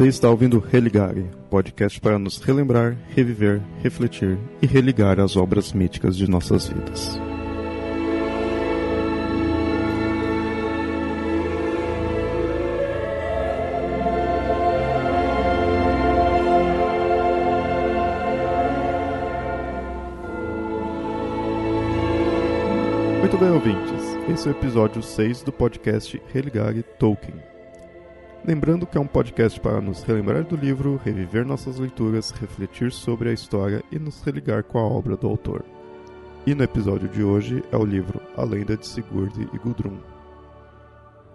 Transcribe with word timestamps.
Você 0.00 0.08
está 0.08 0.30
ouvindo 0.30 0.60
Religare, 0.60 1.28
podcast 1.50 2.00
para 2.00 2.18
nos 2.18 2.38
relembrar, 2.38 2.96
reviver, 3.14 3.60
refletir 3.82 4.38
e 4.62 4.66
religar 4.66 5.20
as 5.20 5.36
obras 5.36 5.74
míticas 5.74 6.16
de 6.16 6.26
nossas 6.26 6.68
vidas. 6.68 7.20
Muito 23.18 23.36
bem, 23.36 23.50
ouvintes. 23.50 24.32
Esse 24.32 24.48
é 24.48 24.52
o 24.52 24.56
episódio 24.56 25.02
6 25.02 25.42
do 25.42 25.52
podcast 25.52 26.18
Religare 26.32 26.82
Tolkien. 26.98 27.59
Lembrando 28.42 28.86
que 28.86 28.96
é 28.96 29.00
um 29.00 29.06
podcast 29.06 29.60
para 29.60 29.82
nos 29.82 30.02
relembrar 30.02 30.44
do 30.44 30.56
livro, 30.56 30.98
reviver 31.04 31.44
nossas 31.44 31.78
leituras, 31.78 32.30
refletir 32.30 32.90
sobre 32.90 33.28
a 33.28 33.34
história 33.34 33.84
e 33.92 33.98
nos 33.98 34.22
religar 34.22 34.64
com 34.64 34.78
a 34.78 34.82
obra 34.82 35.14
do 35.14 35.28
autor. 35.28 35.62
E 36.46 36.54
no 36.54 36.64
episódio 36.64 37.06
de 37.06 37.22
hoje 37.22 37.62
é 37.70 37.76
o 37.76 37.84
livro 37.84 38.18
A 38.34 38.42
Lenda 38.42 38.78
de 38.78 38.86
Sigurd 38.86 39.46
e 39.52 39.58
Gudrun. 39.58 39.98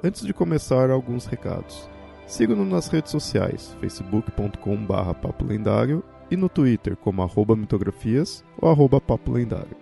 Antes 0.04 0.26
de 0.26 0.34
começar, 0.34 0.90
alguns 0.90 1.28
recados. 1.28 1.88
Siga-nos 2.26 2.68
nas 2.68 2.88
redes 2.88 3.12
sociais, 3.12 3.78
facebook.com.br 3.80 5.14
papolendário 5.22 6.04
e 6.32 6.36
no 6.36 6.50
Twitter 6.50 6.98
como 6.98 7.22
arroba 7.22 7.56
mitografias 7.56 8.44
ou 8.60 8.68
arroba 8.68 9.00
papolendário. 9.00 9.78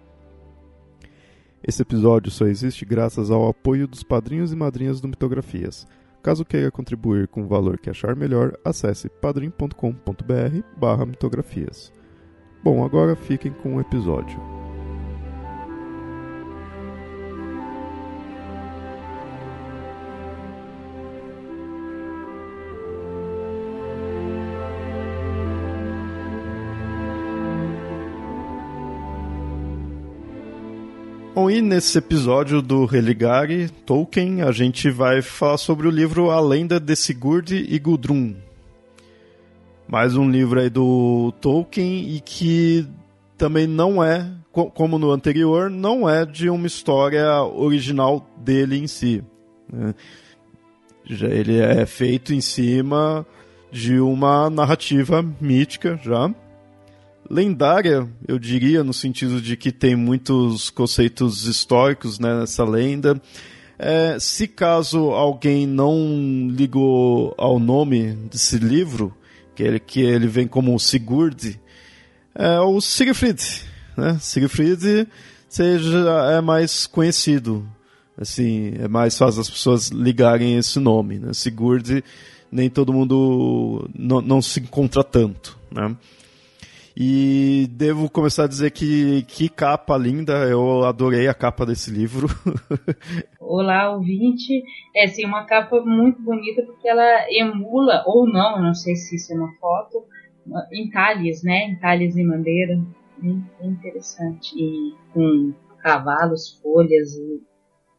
Esse 1.67 1.81
episódio 1.83 2.31
só 2.31 2.47
existe 2.47 2.85
graças 2.85 3.31
ao 3.31 3.49
apoio 3.49 3.89
dos 3.89 4.03
padrinhos 4.03 4.53
e 4.53 4.57
madrinhas 4.57 5.01
do 5.01 5.09
Mitografias. 5.09 5.87
Caso 6.23 6.45
queira 6.45 6.71
contribuir 6.71 7.29
com 7.29 7.43
o 7.43 7.47
valor 7.47 7.79
que 7.79 7.89
achar 7.91 8.17
melhor, 8.17 8.57
acesse 8.65 9.09
padrim.com.br/mitografias. 9.09 11.93
Bom, 12.63 12.85
agora 12.85 13.17
fiquem 13.17 13.53
com 13.53 13.77
o 13.77 13.81
episódio. 13.81 14.66
E 31.51 31.63
nesse 31.63 31.99
episódio 31.99 32.61
do 32.61 32.85
Religare 32.85 33.69
Tolkien, 33.85 34.43
a 34.43 34.51
gente 34.51 34.91
vai 34.91 35.23
falar 35.23 35.59
sobre 35.59 35.87
o 35.87 35.91
livro 35.91 36.31
A 36.31 36.41
Lenda 36.41 36.81
de 36.81 36.97
Sigurd 36.97 37.55
e 37.55 37.79
Gudrun. 37.79 38.35
Mais 39.87 40.17
um 40.17 40.29
livro 40.29 40.61
aí 40.61 40.69
do 40.69 41.33
Tolkien 41.41 42.17
e 42.17 42.21
que 42.21 42.87
também 43.39 43.67
não 43.67 44.03
é, 44.03 44.29
como 44.53 44.99
no 44.99 45.11
anterior, 45.11 45.71
não 45.71 46.09
é 46.09 46.25
de 46.25 46.51
uma 46.51 46.67
história 46.67 47.43
original 47.43 48.27
dele 48.39 48.79
em 48.79 48.87
si. 48.87 49.23
Né? 49.73 49.95
Já 51.05 51.29
ele 51.29 51.59
é 51.59 51.87
feito 51.87 52.35
em 52.35 52.41
cima 52.41 53.27
de 53.71 54.01
uma 54.01 54.51
narrativa 54.51 55.25
mítica 55.41 55.99
já 56.03 56.35
lendária, 57.31 58.09
eu 58.27 58.39
diria, 58.39 58.83
no 58.85 58.93
sentido 58.93 59.41
de 59.41 59.57
que 59.57 59.73
tem 59.73 59.97
muitos 59.97 60.71
conceitos 60.71 61.47
históricos 61.47 62.19
né, 62.19 62.41
nessa 62.41 62.65
lenda. 62.65 63.21
É, 63.79 64.17
se 64.19 64.49
caso 64.49 65.11
alguém 65.11 65.67
não 65.67 66.49
ligou 66.51 67.35
ao 67.37 67.59
nome 67.59 68.13
desse 68.31 68.59
livro, 68.59 69.15
que 69.55 69.63
ele, 69.63 69.79
que 69.79 70.01
ele 70.01 70.27
vem 70.27 70.47
como 70.47 70.79
Sigurd, 70.79 71.61
é 72.35 72.61
o 72.61 72.81
Siegfried. 72.81 73.43
Né? 73.97 74.19
Siegfried 74.21 75.09
seja, 75.49 75.99
é 76.33 76.41
mais 76.41 76.87
conhecido. 76.87 77.67
Assim, 78.19 78.73
é 78.79 78.89
mais 78.89 79.17
fácil 79.17 79.41
as 79.43 79.51
pessoas 79.51 79.89
ligarem 79.89 80.57
esse 80.57 80.79
nome. 80.79 81.19
Né? 81.19 81.33
Sigurd, 81.35 82.03
nem 82.51 82.71
todo 82.71 82.93
mundo 82.93 83.89
não, 83.95 84.21
não 84.21 84.43
se 84.43 84.61
encontra 84.61 85.05
tanto. 85.05 85.59
Né? 85.71 85.95
E 86.99 87.69
devo 87.73 88.09
começar 88.09 88.45
a 88.45 88.49
dizer 88.49 88.71
que, 88.71 89.23
que 89.25 89.51
capa 89.51 89.99
linda, 89.99 90.33
eu 90.49 90.83
adorei 90.83 91.29
a 91.29 91.35
capa 91.35 91.67
desse 91.67 91.91
livro. 91.91 92.27
Olá, 93.39 93.95
ouvinte. 93.95 94.65
É 94.97 95.07
sim, 95.07 95.27
uma 95.27 95.45
capa 95.45 95.83
muito 95.83 96.23
bonita 96.23 96.63
porque 96.63 96.89
ela 96.89 97.27
emula, 97.31 98.03
ou 98.07 98.27
não, 98.27 98.63
não 98.63 98.73
sei 98.73 98.97
se 98.97 99.17
isso 99.17 99.31
é 99.31 99.37
uma 99.37 99.53
foto, 99.61 100.05
entalhes, 100.73 101.43
né? 101.43 101.67
Entalhes 101.69 102.17
em 102.17 102.25
madeira. 102.25 102.81
Bem, 103.19 103.45
bem 103.61 103.71
interessante. 103.73 104.55
E 104.57 104.95
com 105.13 105.53
cavalos, 105.83 106.59
folhas 106.63 107.15
e 107.15 107.43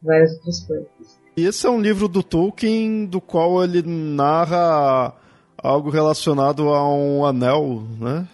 várias 0.02 0.34
outras 0.38 0.66
coisas. 0.66 1.20
Esse 1.36 1.68
é 1.68 1.70
um 1.70 1.80
livro 1.80 2.08
do 2.08 2.20
Tolkien 2.20 3.06
do 3.06 3.20
qual 3.20 3.62
ele 3.62 3.80
narra 3.82 5.14
algo 5.62 5.90
relacionado 5.90 6.68
a 6.68 6.88
um 6.88 7.24
anel, 7.24 7.82
né? 7.98 8.28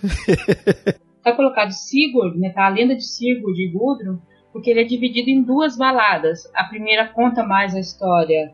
Está 1.17 1.33
colocado 1.37 1.73
Sigurd, 1.73 2.39
né, 2.39 2.51
tá 2.51 2.67
a 2.67 2.71
lenda 2.71 2.95
de 2.95 3.05
Sigurd 3.05 3.61
e 3.61 3.69
Gudrun, 3.69 4.19
porque 4.53 4.71
ele 4.71 4.81
é 4.81 4.85
dividido 4.85 5.31
em 5.31 5.43
duas 5.43 5.77
baladas. 5.77 6.51
A 6.55 6.65
primeira 6.65 7.07
conta 7.09 7.43
mais 7.43 7.75
a 7.75 7.81
história 7.81 8.53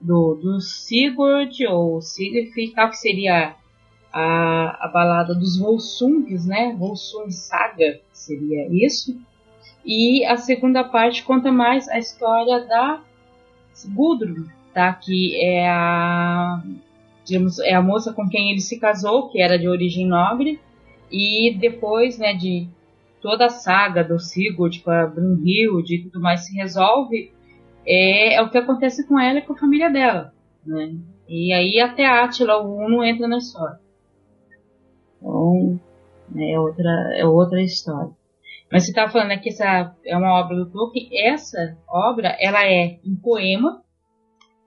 do, 0.00 0.34
do 0.34 0.60
Sigurd 0.60 1.66
ou 1.66 2.00
Sigurd, 2.00 2.74
tal 2.74 2.90
que 2.90 2.96
seria 2.96 3.54
a, 4.12 4.86
a 4.86 4.88
balada 4.88 5.34
dos 5.34 5.58
Volsungs, 5.58 6.46
né? 6.46 6.74
Volsung 6.76 7.30
Saga 7.30 8.00
seria 8.12 8.68
isso. 8.70 9.16
E 9.84 10.24
a 10.26 10.36
segunda 10.36 10.84
parte 10.84 11.22
conta 11.22 11.50
mais 11.50 11.88
a 11.88 11.98
história 11.98 12.60
da 12.66 13.00
Gudrun, 13.86 14.46
tá? 14.74 14.92
Que 14.92 15.40
é 15.40 15.68
a 15.68 16.60
digamos, 17.28 17.58
é 17.58 17.74
a 17.74 17.82
moça 17.82 18.12
com 18.12 18.28
quem 18.28 18.50
ele 18.50 18.60
se 18.60 18.80
casou, 18.80 19.28
que 19.28 19.40
era 19.40 19.58
de 19.58 19.68
origem 19.68 20.06
nobre, 20.06 20.58
e 21.10 21.56
depois, 21.60 22.18
né, 22.18 22.34
de 22.34 22.68
toda 23.20 23.46
a 23.46 23.50
saga 23.50 24.02
do 24.02 24.18
Sigurd 24.18 24.80
com 24.80 24.90
a 24.90 25.06
Brunhilde 25.06 25.96
e 25.96 26.02
tudo 26.04 26.20
mais 26.20 26.46
se 26.46 26.54
resolve, 26.56 27.32
é, 27.86 28.34
é, 28.34 28.42
o 28.42 28.50
que 28.50 28.58
acontece 28.58 29.06
com 29.06 29.18
ela 29.18 29.38
e 29.38 29.42
com 29.42 29.52
a 29.52 29.58
família 29.58 29.90
dela, 29.90 30.32
né? 30.64 30.94
E 31.28 31.52
aí 31.52 31.80
até 31.80 32.06
Átila, 32.06 32.58
o 32.62 32.84
Uno, 32.84 33.04
entra 33.04 33.28
na 33.28 33.38
história. 33.38 33.78
Então, 35.18 35.80
é 36.36 36.58
outra, 36.58 36.90
é 37.16 37.26
outra 37.26 37.62
história. 37.62 38.12
Mas 38.70 38.84
você 38.84 38.90
estava 38.90 39.10
falando 39.10 39.28
né, 39.28 39.38
que 39.38 39.48
essa 39.48 39.94
é 40.04 40.16
uma 40.16 40.40
obra 40.40 40.56
do 40.56 40.70
Tolkien. 40.70 41.08
Essa 41.26 41.76
obra, 41.88 42.36
ela 42.38 42.66
é 42.66 42.98
um 43.04 43.16
poema, 43.16 43.82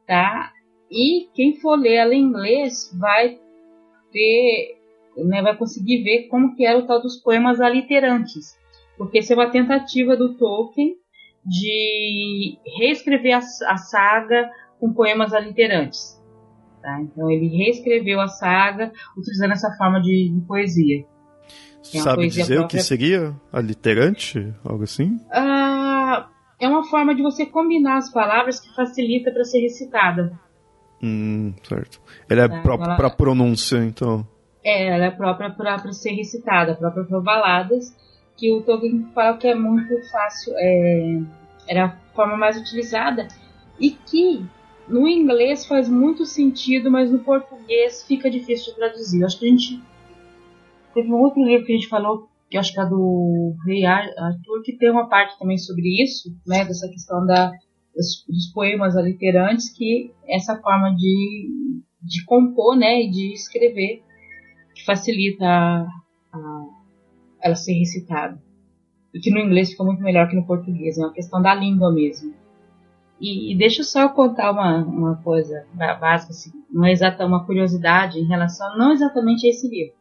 tá? 0.08 0.52
E 0.92 1.30
quem 1.34 1.56
for 1.60 1.80
ler 1.80 1.94
ela 1.94 2.14
em 2.14 2.22
inglês 2.22 2.92
vai 3.00 3.40
ter, 4.12 4.78
né, 5.18 5.42
vai 5.42 5.56
conseguir 5.56 6.04
ver 6.04 6.28
como 6.28 6.54
que 6.56 6.66
era 6.66 6.78
o 6.78 6.86
tal 6.86 7.02
dos 7.02 7.18
poemas 7.18 7.62
aliterantes, 7.62 8.58
porque 8.98 9.20
isso 9.20 9.32
é 9.32 9.36
uma 9.36 9.50
tentativa 9.50 10.18
do 10.18 10.36
Tolkien 10.36 10.96
de 11.46 12.58
reescrever 12.78 13.36
a, 13.36 13.40
a 13.40 13.78
saga 13.78 14.50
com 14.80 14.94
poemas 14.94 15.34
aliterantes. 15.34 16.22
Tá? 16.82 17.00
Então 17.02 17.32
ele 17.32 17.48
reescreveu 17.48 18.20
a 18.20 18.28
saga 18.28 18.92
utilizando 19.18 19.52
essa 19.52 19.72
forma 19.78 20.02
de, 20.02 20.30
de 20.30 20.42
poesia. 20.46 21.06
É 21.94 22.00
Sabe 22.00 22.28
dizer 22.28 22.58
própria... 22.58 22.66
o 22.66 22.68
que 22.68 22.80
seria 22.80 23.36
aliterante? 23.52 24.54
Algo 24.64 24.84
assim? 24.84 25.20
Ah, 25.32 26.28
é 26.60 26.68
uma 26.68 26.84
forma 26.84 27.16
de 27.16 27.24
você 27.24 27.46
combinar 27.46 27.98
as 27.98 28.12
palavras 28.12 28.60
que 28.60 28.74
facilita 28.76 29.32
para 29.32 29.44
ser 29.44 29.62
recitada. 29.62 30.40
Hum, 31.04 31.54
certo. 31.64 32.00
Ela 32.30 32.44
é 32.44 32.48
tá, 32.48 32.62
própria 32.62 32.96
para 32.96 33.10
pronúncia, 33.10 33.78
então. 33.78 34.26
É, 34.64 34.88
ela 34.88 35.06
é 35.06 35.12
própria 35.12 35.50
para 35.50 35.92
ser 35.92 36.12
recitada, 36.12 36.76
própria 36.76 37.04
para 37.04 37.20
baladas, 37.20 37.96
que 38.38 38.52
o 38.52 38.62
Tolkien 38.62 39.08
fala 39.14 39.38
que 39.38 39.48
é 39.48 39.56
muito 39.56 39.94
fácil, 40.12 40.54
é, 40.58 41.20
era 41.68 41.86
a 41.86 41.90
forma 42.16 42.38
mais 42.38 42.58
utilizada, 42.58 43.28
e 43.80 43.92
que 43.92 44.46
no 44.88 45.08
inglês 45.08 45.66
faz 45.66 45.90
muito 45.90 46.26
sentido, 46.26 46.92
mas 46.92 47.12
no 47.12 47.20
português 47.20 48.04
fica 48.04 48.30
difícil 48.30 48.74
de 48.74 48.80
traduzir. 48.80 49.22
Eu 49.22 49.28
acho 49.28 49.40
que 49.40 49.46
a 49.46 49.50
gente. 49.50 49.82
Teve 50.94 51.10
um 51.10 51.22
outro 51.22 51.42
livro 51.44 51.66
que 51.66 51.72
a 51.72 51.76
gente 51.76 51.88
falou, 51.88 52.28
que 52.50 52.58
acho 52.58 52.74
que 52.74 52.80
é 52.80 52.86
do 52.86 53.56
Rei 53.66 53.86
Arthur, 53.86 54.62
que 54.64 54.78
tem 54.78 54.92
uma 54.92 55.08
parte 55.08 55.40
também 55.40 55.58
sobre 55.58 56.04
isso, 56.04 56.30
né, 56.46 56.66
dessa 56.66 56.88
questão 56.90 57.26
da 57.26 57.52
dos, 57.96 58.26
dos 58.28 58.48
poemas 58.54 58.96
aliterantes, 58.96 59.70
que 59.70 60.12
essa 60.28 60.56
forma 60.62 60.96
de, 60.96 61.50
de 62.02 62.24
compor 62.26 62.78
né, 62.78 63.04
e 63.04 63.10
de 63.10 63.34
escrever 63.34 64.04
que 64.74 64.86
facilita 64.86 65.46
a, 65.46 65.88
a, 66.34 66.66
ela 67.44 67.56
ser 67.56 67.74
recitada. 67.74 68.42
que 69.22 69.32
no 69.32 69.40
inglês 69.40 69.72
ficou 69.72 69.86
muito 69.86 70.02
melhor 70.02 70.30
que 70.30 70.36
no 70.36 70.46
português, 70.46 70.98
é 70.98 71.02
uma 71.02 71.14
questão 71.14 71.42
da 71.42 71.54
língua 71.54 71.92
mesmo. 71.92 72.34
E, 73.20 73.54
e 73.54 73.58
deixa 73.58 73.84
só 73.84 74.02
eu 74.02 74.10
contar 74.10 74.52
uma, 74.52 74.84
uma 74.84 75.16
coisa 75.18 75.66
básica, 75.74 76.32
assim, 76.32 76.52
uma 76.72 76.90
exata 76.90 77.26
uma 77.26 77.46
curiosidade 77.46 78.18
em 78.18 78.28
relação 78.28 78.76
não 78.78 78.92
exatamente 78.92 79.46
a 79.46 79.50
esse 79.52 79.70
livro, 79.70 79.94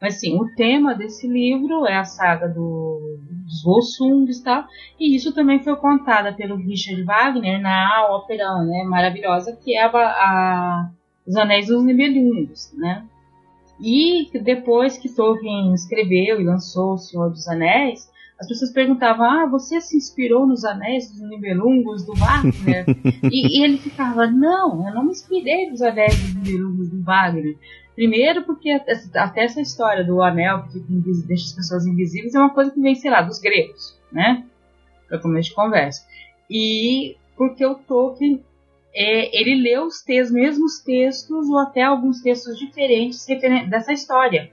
mas 0.00 0.20
sim, 0.20 0.38
o 0.40 0.54
tema 0.54 0.94
desse 0.94 1.26
livro 1.26 1.86
é 1.86 1.96
a 1.96 2.04
saga 2.04 2.48
do, 2.48 3.18
dos 3.42 3.62
Volsungs 3.62 4.38
e 4.38 4.44
tal, 4.44 4.64
e 4.98 5.16
isso 5.16 5.34
também 5.34 5.62
foi 5.62 5.76
contada 5.76 6.32
pelo 6.32 6.56
Richard 6.56 7.02
Wagner 7.02 7.60
na 7.60 8.06
ópera 8.10 8.62
né, 8.62 8.84
maravilhosa 8.84 9.56
que 9.56 9.76
é 9.76 9.82
a, 9.82 9.88
a 9.88 10.90
Os 11.26 11.36
Anéis 11.36 11.66
dos 11.66 11.84
Nibelungos, 11.84 12.72
né? 12.76 13.04
E 13.80 14.28
depois 14.40 14.98
que 14.98 15.08
Tolkien 15.08 15.72
escreveu 15.72 16.40
e 16.40 16.44
lançou 16.44 16.94
O 16.94 16.98
Senhor 16.98 17.30
dos 17.30 17.46
Anéis, 17.46 18.10
as 18.38 18.46
pessoas 18.46 18.72
perguntavam: 18.72 19.24
Ah, 19.24 19.46
você 19.46 19.80
se 19.80 19.96
inspirou 19.96 20.46
nos 20.46 20.64
Anéis 20.64 21.10
dos 21.10 21.20
Nibelungos 21.28 22.04
do 22.04 22.14
Wagner? 22.14 22.84
e, 23.30 23.58
e, 23.58 23.64
ele 23.64 23.78
ficava: 23.78 24.26
Não, 24.26 24.86
eu 24.86 24.94
não 24.94 25.04
me 25.04 25.10
inspirei 25.10 25.70
nos 25.70 25.82
Anéis 25.82 26.16
dos 26.16 26.34
Nibelungos 26.34 26.88
do 26.88 27.02
Wagner. 27.02 27.56
Primeiro, 27.98 28.44
porque 28.44 28.70
até 29.16 29.42
essa 29.42 29.60
história 29.60 30.04
do 30.04 30.22
anel 30.22 30.62
que 30.68 30.78
deixa 31.26 31.46
as 31.46 31.52
pessoas 31.52 31.84
invisíveis 31.84 32.32
é 32.32 32.38
uma 32.38 32.54
coisa 32.54 32.70
que 32.70 32.80
vem, 32.80 32.94
sei 32.94 33.10
lá, 33.10 33.22
dos 33.22 33.40
gregos, 33.40 33.98
né? 34.12 34.44
Para 35.08 35.18
começo 35.18 35.48
de 35.48 35.56
conversa. 35.56 36.06
E 36.48 37.16
porque 37.36 37.66
o 37.66 37.74
Tolkien 37.74 38.40
é, 38.94 39.36
ele 39.36 39.60
leu 39.60 39.86
os 39.86 40.00
textos, 40.00 40.32
mesmos 40.32 40.78
textos 40.78 41.48
ou 41.48 41.58
até 41.58 41.82
alguns 41.82 42.22
textos 42.22 42.56
diferentes 42.56 43.26
dessa 43.68 43.92
história. 43.92 44.48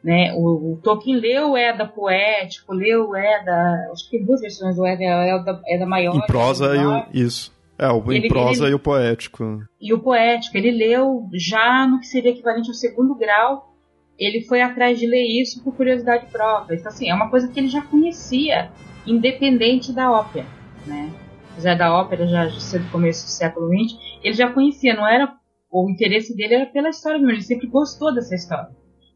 Né? 0.00 0.32
O, 0.34 0.74
o 0.74 0.80
Tolkien 0.80 1.16
leu 1.16 1.50
o 1.50 1.56
Eda 1.56 1.84
poético, 1.84 2.72
leu 2.72 3.08
o 3.08 3.16
Eda. 3.16 3.90
Acho 3.90 4.04
que 4.04 4.18
tem 4.18 4.24
duas 4.24 4.40
versões 4.40 4.76
do 4.76 4.86
Eda, 4.86 5.02
é 5.02 5.34
Eda, 5.34 5.60
Eda 5.66 5.84
maior. 5.84 6.14
Em 6.14 6.26
prosa 6.28 6.76
e 6.76 6.86
o, 6.86 7.06
isso. 7.12 7.52
É, 7.78 7.88
o 7.90 8.02
ele, 8.10 8.26
em 8.26 8.28
prosa 8.28 8.64
ele, 8.64 8.72
e 8.72 8.74
o 8.74 8.78
poético. 8.78 9.62
E 9.80 9.94
o 9.94 10.00
poético. 10.00 10.56
Ele 10.56 10.72
leu 10.72 11.28
já 11.32 11.86
no 11.86 12.00
que 12.00 12.06
seria 12.06 12.32
equivalente 12.32 12.68
ao 12.68 12.74
segundo 12.74 13.14
grau. 13.14 13.72
Ele 14.18 14.42
foi 14.42 14.60
atrás 14.60 14.98
de 14.98 15.06
ler 15.06 15.24
isso 15.40 15.62
por 15.62 15.76
curiosidade 15.76 16.26
própria. 16.26 16.74
Então, 16.74 16.88
assim, 16.88 17.08
é 17.08 17.14
uma 17.14 17.30
coisa 17.30 17.46
que 17.46 17.60
ele 17.60 17.68
já 17.68 17.82
conhecia, 17.82 18.72
independente 19.06 19.92
da 19.92 20.10
ópera, 20.10 20.46
né? 20.84 21.12
Apesar 21.52 21.76
da 21.76 21.94
ópera 21.94 22.26
já 22.26 22.50
ser 22.58 22.80
do 22.80 22.90
começo 22.90 23.24
do 23.26 23.30
século 23.30 23.68
XX, 23.68 23.96
ele 24.24 24.34
já 24.34 24.50
conhecia, 24.52 24.94
não 24.94 25.06
era... 25.06 25.32
O 25.70 25.88
interesse 25.90 26.34
dele 26.34 26.54
era 26.54 26.66
pela 26.66 26.88
história 26.88 27.18
mesmo, 27.18 27.32
ele 27.32 27.42
sempre 27.42 27.68
gostou 27.68 28.12
dessa 28.12 28.34
história. 28.34 28.70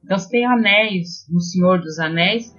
Então, 0.05 0.19
se 0.19 0.29
tem 0.29 0.45
anéis 0.45 1.27
no 1.31 1.41
Senhor 1.41 1.81
dos 1.81 1.99
Anéis, 1.99 2.55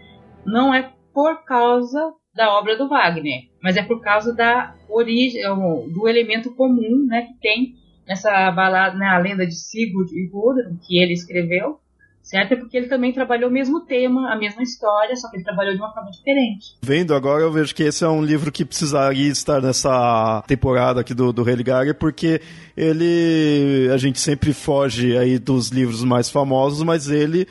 não 0.46 0.74
é 0.74 0.92
por 1.14 1.46
causa 1.46 2.12
da 2.34 2.52
obra 2.58 2.76
do 2.78 2.90
Wagner, 2.90 3.44
mas 3.62 3.78
é 3.78 3.84
por 3.84 4.02
causa 4.02 4.34
da 4.34 4.74
origem, 4.90 5.42
do 5.94 6.08
elemento 6.08 6.54
comum 6.56 7.06
né, 7.08 7.24
que 7.24 7.40
tem 7.40 7.76
nessa 8.08 8.52
balada, 8.52 8.98
né, 8.98 9.08
a 9.08 9.20
lenda 9.20 9.46
de 9.46 9.56
Sigurd 9.56 10.12
e 10.14 10.28
Gudrun, 10.28 10.78
que 10.86 11.02
ele 11.02 11.14
escreveu, 11.14 11.80
certo? 12.24 12.54
É 12.54 12.56
porque 12.56 12.78
ele 12.78 12.88
também 12.88 13.14
trabalhou 13.14 13.50
o 13.50 13.54
mesmo 13.54 13.82
tema, 13.82 14.32
a 14.32 14.38
mesma 14.38 14.64
história, 14.64 15.16
só 15.16 15.30
que 15.30 15.38
ele 15.38 15.44
trabalhou 15.44 15.74
de 15.74 15.80
uma 15.80 15.94
forma 15.94 16.10
diferente. 16.10 16.76
Vendo 16.82 17.14
agora, 17.14 17.44
eu 17.44 17.52
vejo 17.52 17.76
que 17.76 17.84
esse 17.84 18.04
é 18.04 18.10
um 18.10 18.24
livro 18.24 18.52
que 18.52 18.66
precisaria 18.66 19.30
estar 19.30 19.62
nessa 19.62 20.44
temporada 20.48 21.02
aqui 21.02 21.14
do, 21.14 21.32
do 21.32 21.46
porque 22.00 22.42
ele. 22.76 23.90
A 23.94 23.98
gente 23.98 24.20
sempre 24.20 24.54
foge 24.54 25.18
aí 25.18 25.38
dos 25.38 25.70
livros 25.70 26.04
mais 26.04 26.30
famosos, 26.30 26.84
mas 26.84 27.10
ele 27.10 27.48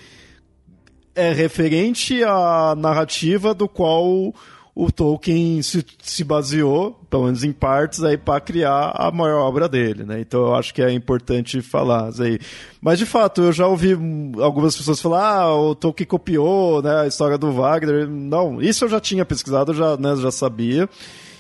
é 1.14 1.32
referente 1.32 2.22
à 2.24 2.74
narrativa 2.76 3.54
do 3.54 3.68
qual 3.68 4.34
o 4.74 4.90
Tolkien 4.90 5.60
se, 5.60 5.84
se 6.02 6.24
baseou, 6.24 6.98
pelo 7.10 7.24
menos 7.24 7.44
em 7.44 7.52
partes, 7.52 8.02
aí 8.02 8.16
para 8.16 8.40
criar 8.40 8.92
a 8.94 9.10
maior 9.10 9.46
obra 9.46 9.68
dele, 9.68 10.04
né? 10.04 10.20
Então 10.20 10.40
eu 10.46 10.54
acho 10.54 10.72
que 10.72 10.80
é 10.80 10.90
importante 10.90 11.60
falar 11.60 12.10
aí. 12.18 12.38
Mas 12.80 12.98
de 12.98 13.04
fato, 13.04 13.42
eu 13.42 13.52
já 13.52 13.66
ouvi 13.66 13.92
algumas 14.40 14.74
pessoas 14.74 15.00
falar, 15.00 15.40
ah, 15.40 15.54
o 15.54 15.74
Tolkien 15.74 16.06
copiou, 16.06 16.82
né, 16.82 17.02
a 17.02 17.06
história 17.06 17.36
do 17.36 17.52
Wagner. 17.52 18.08
Não, 18.08 18.62
isso 18.62 18.84
eu 18.86 18.88
já 18.88 18.98
tinha 18.98 19.26
pesquisado, 19.26 19.74
já, 19.74 19.96
né, 19.98 20.16
já 20.16 20.30
sabia. 20.30 20.88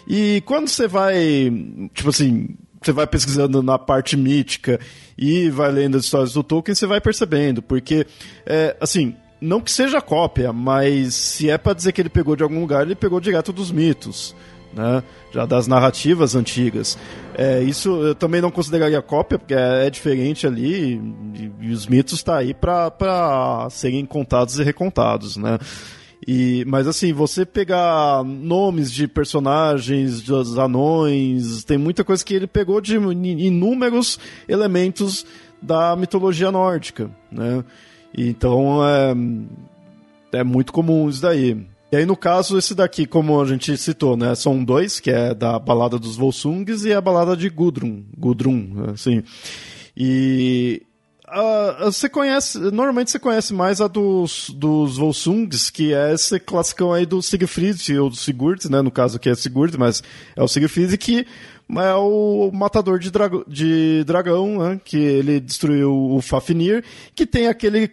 E 0.06 0.42
quando 0.44 0.68
você 0.68 0.86
vai, 0.86 1.50
tipo 1.94 2.10
assim, 2.10 2.50
você 2.82 2.92
vai 2.92 3.06
pesquisando 3.06 3.62
na 3.62 3.78
parte 3.78 4.14
mítica 4.14 4.78
e 5.16 5.48
vai 5.48 5.70
lendo 5.70 5.96
as 5.96 6.04
histórias 6.04 6.34
do 6.34 6.42
Tolkien, 6.42 6.74
você 6.74 6.86
vai 6.86 7.00
percebendo, 7.00 7.62
porque, 7.62 8.06
é, 8.44 8.76
assim, 8.78 9.14
não 9.42 9.60
que 9.60 9.72
seja 9.72 10.00
cópia, 10.00 10.52
mas 10.52 11.14
se 11.14 11.50
é 11.50 11.58
para 11.58 11.74
dizer 11.74 11.92
que 11.92 12.00
ele 12.00 12.08
pegou 12.08 12.36
de 12.36 12.44
algum 12.44 12.60
lugar, 12.60 12.82
ele 12.82 12.94
pegou 12.94 13.20
direto 13.20 13.52
dos 13.52 13.72
mitos, 13.72 14.36
né? 14.72 15.02
Já 15.32 15.44
das 15.44 15.66
narrativas 15.66 16.36
antigas. 16.36 16.96
É, 17.34 17.60
isso 17.60 17.90
eu 18.02 18.14
também 18.14 18.40
não 18.40 18.50
consideraria 18.50 19.02
cópia, 19.02 19.38
porque 19.38 19.54
é, 19.54 19.86
é 19.86 19.90
diferente 19.90 20.46
ali 20.46 21.00
e, 21.34 21.52
e 21.60 21.72
os 21.72 21.86
mitos 21.86 22.14
estão 22.14 22.34
tá 22.34 22.40
aí 22.40 22.54
para 22.54 23.68
serem 23.70 24.06
contados 24.06 24.58
e 24.58 24.62
recontados, 24.62 25.36
né? 25.36 25.58
E, 26.26 26.64
mas 26.68 26.86
assim, 26.86 27.12
você 27.12 27.44
pegar 27.44 28.22
nomes 28.22 28.92
de 28.92 29.08
personagens, 29.08 30.22
dos 30.22 30.56
anões, 30.56 31.64
tem 31.64 31.76
muita 31.76 32.04
coisa 32.04 32.24
que 32.24 32.32
ele 32.32 32.46
pegou 32.46 32.80
de 32.80 32.94
inúmeros 32.94 34.20
elementos 34.48 35.26
da 35.60 35.96
mitologia 35.96 36.52
nórdica, 36.52 37.10
né? 37.30 37.64
Então 38.16 38.80
é, 38.86 40.38
é 40.38 40.44
muito 40.44 40.72
comum 40.72 41.08
isso 41.08 41.22
daí. 41.22 41.56
E 41.90 41.96
aí, 41.96 42.06
no 42.06 42.16
caso, 42.16 42.56
esse 42.56 42.74
daqui, 42.74 43.04
como 43.04 43.38
a 43.38 43.44
gente 43.44 43.76
citou, 43.76 44.16
né? 44.16 44.34
São 44.34 44.64
dois, 44.64 44.98
que 44.98 45.10
é 45.10 45.34
da 45.34 45.58
balada 45.58 45.98
dos 45.98 46.16
Volsungs 46.16 46.86
e 46.86 46.92
a 46.94 47.00
balada 47.02 47.36
de 47.36 47.50
Gudrun. 47.50 48.02
Gudrun, 48.16 48.90
assim. 48.94 49.22
E 49.94 50.82
Uh, 51.32 51.90
você 51.90 52.10
conhece, 52.10 52.58
normalmente 52.58 53.10
você 53.10 53.18
conhece 53.18 53.54
mais 53.54 53.80
a 53.80 53.88
dos, 53.88 54.50
dos 54.50 54.98
Volsungs, 54.98 55.70
que 55.70 55.94
é 55.94 56.12
esse 56.12 56.38
classicão 56.38 56.92
aí 56.92 57.06
do 57.06 57.22
Siegfried, 57.22 57.98
ou 57.98 58.10
do 58.10 58.16
Sigurd, 58.16 58.70
né? 58.70 58.82
No 58.82 58.90
caso 58.90 59.16
aqui 59.16 59.30
é 59.30 59.34
Sigurd, 59.34 59.78
mas 59.78 60.02
é 60.36 60.42
o 60.42 60.48
Siegfried 60.48 60.94
que 60.98 61.26
é 61.70 61.94
o 61.94 62.50
matador 62.52 62.98
de, 62.98 63.10
de 63.48 64.04
dragão, 64.04 64.58
né? 64.58 64.80
Que 64.84 64.98
ele 64.98 65.40
destruiu 65.40 65.90
o 65.90 66.20
Fafnir, 66.20 66.84
que 67.14 67.24
tem 67.24 67.46
aquele 67.46 67.90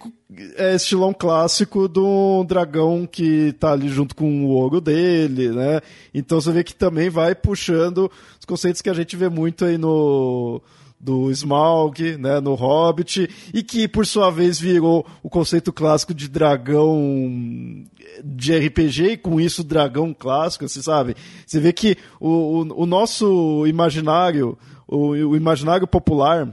é, 0.58 0.76
estilão 0.76 1.14
clássico 1.14 1.88
do 1.88 2.44
dragão 2.44 3.08
que 3.10 3.54
tá 3.54 3.72
ali 3.72 3.88
junto 3.88 4.16
com 4.16 4.44
o 4.44 4.50
ouro 4.50 4.82
dele, 4.82 5.50
né? 5.52 5.80
Então 6.14 6.42
você 6.42 6.52
vê 6.52 6.62
que 6.62 6.76
também 6.76 7.10
vai 7.10 7.34
puxando 7.34 8.12
os 8.38 8.46
conceitos 8.46 8.82
que 8.82 8.90
a 8.90 8.94
gente 8.94 9.16
vê 9.16 9.30
muito 9.30 9.64
aí 9.64 9.78
no 9.78 10.62
do 11.00 11.32
Smaug, 11.32 12.18
né, 12.18 12.40
no 12.42 12.56
Hobbit, 12.56 13.30
e 13.54 13.64
que 13.64 13.88
por 13.88 14.06
sua 14.06 14.30
vez 14.30 14.60
virou 14.60 15.06
o 15.24 15.30
conceito 15.30 15.72
clássico 15.72 16.14
de 16.14 16.28
dragão 16.28 17.86
de 18.24 18.58
RPG, 18.58 19.04
e 19.12 19.18
com 19.18 19.40
isso 19.40 19.64
dragão 19.64 20.14
clássico, 20.14 20.68
você 20.68 20.82
sabe? 20.82 21.16
Você 21.46 21.60
vê 21.60 21.72
que 21.72 21.96
o, 22.20 22.30
o, 22.30 22.84
o 22.84 22.86
nosso 22.86 23.66
imaginário, 23.66 24.58
o, 24.88 25.10
o 25.10 25.38
imaginário 25.38 25.88
popular, 25.88 26.50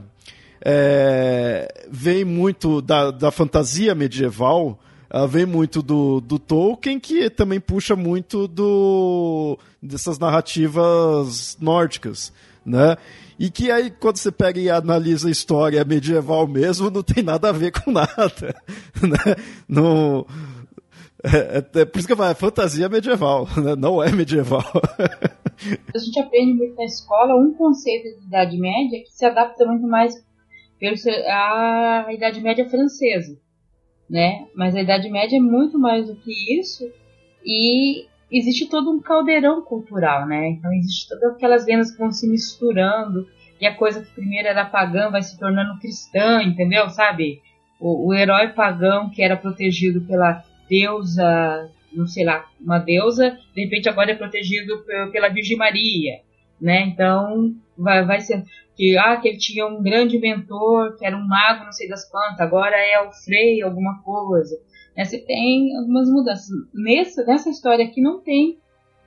é, 0.63 1.85
vem 1.89 2.23
muito 2.23 2.81
da, 2.81 3.11
da 3.11 3.31
fantasia 3.31 3.93
medieval, 3.93 4.79
ela 5.09 5.27
vem 5.27 5.45
muito 5.45 5.81
do, 5.81 6.19
do 6.19 6.37
Tolkien, 6.37 6.99
que 6.99 7.29
também 7.29 7.59
puxa 7.59 7.95
muito 7.95 8.47
do 8.47 9.57
dessas 9.81 10.19
narrativas 10.19 11.57
nórdicas, 11.59 12.33
né? 12.65 12.97
E 13.39 13.51
que 13.51 13.69
aí, 13.69 13.91
quando 13.91 14.17
você 14.17 14.31
pega 14.31 14.59
e 14.59 14.69
analisa 14.69 15.27
a 15.27 15.31
história 15.31 15.83
medieval 15.85 16.47
mesmo, 16.47 16.89
não 16.91 17.03
tem 17.03 17.23
nada 17.23 17.49
a 17.49 17.51
ver 17.51 17.71
com 17.71 17.91
nada. 17.91 18.07
Né? 19.01 19.35
É, 21.23 21.57
é, 21.57 21.81
é, 21.81 21.85
por 21.85 21.97
isso 21.97 22.07
que 22.07 22.13
eu 22.13 22.17
falo, 22.17 22.31
é 22.31 22.35
fantasia 22.35 22.87
medieval, 22.87 23.47
né? 23.57 23.75
não 23.75 24.01
é 24.01 24.11
medieval. 24.11 24.63
a 24.63 25.97
gente 25.97 26.19
aprende 26.19 26.53
muito 26.53 26.75
na 26.75 26.85
escola 26.85 27.35
um 27.35 27.53
conceito 27.53 28.19
de 28.19 28.25
Idade 28.27 28.57
Média 28.57 29.03
que 29.03 29.11
se 29.11 29.25
adapta 29.25 29.65
muito 29.65 29.87
mais 29.87 30.13
à 31.27 32.07
Idade 32.11 32.39
Média 32.39 32.69
francesa, 32.69 33.35
né? 34.09 34.47
Mas 34.55 34.75
a 34.75 34.81
Idade 34.81 35.09
Média 35.09 35.37
é 35.37 35.41
muito 35.41 35.77
mais 35.77 36.07
do 36.07 36.15
que 36.15 36.59
isso 36.59 36.89
e 37.45 38.05
existe 38.31 38.69
todo 38.69 38.91
um 38.91 39.01
caldeirão 39.01 39.61
cultural, 39.61 40.25
né? 40.25 40.49
Então 40.49 40.71
existe 40.73 41.09
todas 41.09 41.35
aquelas 41.35 41.65
lendas 41.65 41.91
que 41.91 41.97
vão 41.97 42.11
se 42.11 42.27
misturando 42.27 43.27
e 43.59 43.65
a 43.65 43.75
coisa 43.75 44.01
que 44.01 44.13
primeiro 44.13 44.47
era 44.47 44.65
pagã 44.65 45.09
vai 45.09 45.21
se 45.21 45.37
tornando 45.37 45.79
cristã, 45.79 46.41
entendeu? 46.43 46.89
Sabe? 46.89 47.41
O, 47.79 48.07
o 48.07 48.13
herói 48.13 48.49
pagão 48.49 49.09
que 49.09 49.21
era 49.21 49.35
protegido 49.35 50.01
pela 50.01 50.43
deusa, 50.69 51.69
não 51.93 52.07
sei 52.07 52.25
lá, 52.25 52.45
uma 52.59 52.79
deusa, 52.79 53.37
de 53.55 53.63
repente 53.63 53.89
agora 53.89 54.11
é 54.11 54.15
protegido 54.15 54.83
pela 55.11 55.29
Virgem 55.29 55.57
Maria, 55.57 56.19
né? 56.61 56.81
Então 56.81 57.55
vai, 57.77 58.05
vai 58.05 58.21
ser 58.21 58.43
que 58.77 58.95
ah 58.95 59.17
que 59.17 59.27
ele 59.27 59.37
tinha 59.39 59.65
um 59.65 59.81
grande 59.81 60.19
mentor 60.19 60.95
que 60.97 61.05
era 61.05 61.17
um 61.17 61.27
mago, 61.27 61.65
não 61.65 61.71
sei 61.71 61.89
das 61.89 62.07
quantas, 62.09 62.39
agora 62.39 62.75
é 62.77 63.01
o 63.01 63.11
Frei 63.11 63.61
alguma 63.63 64.03
coisa. 64.03 64.55
né, 64.95 65.03
você 65.03 65.17
tem 65.17 65.75
algumas 65.75 66.07
mudanças. 66.09 66.47
Nessa, 66.73 67.25
nessa 67.25 67.49
história 67.49 67.83
aqui 67.83 67.99
não 67.99 68.21
tem 68.21 68.59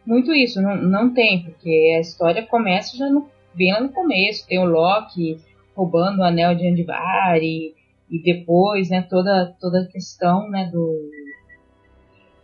muito 0.05 0.35
isso, 0.35 0.61
não, 0.61 0.77
não 0.77 1.15
tem, 1.15 1.45
porque 1.45 1.95
a 1.97 2.01
história 2.01 2.45
começa 2.45 2.97
já 2.97 3.09
no, 3.09 3.29
bem 3.55 3.73
lá 3.73 3.81
no 3.81 3.91
começo, 3.91 4.47
tem 4.49 4.59
o 4.59 4.65
Loki 4.65 5.39
roubando 5.77 6.19
o 6.19 6.25
anel 6.25 6.55
de 6.57 6.67
Andvari, 6.67 7.75
e 8.11 8.21
depois, 8.23 8.91
né, 8.91 9.03
toda, 9.09 9.55
toda 9.61 9.83
a 9.83 9.87
questão, 9.87 10.51
né, 10.51 10.69
do 10.73 11.11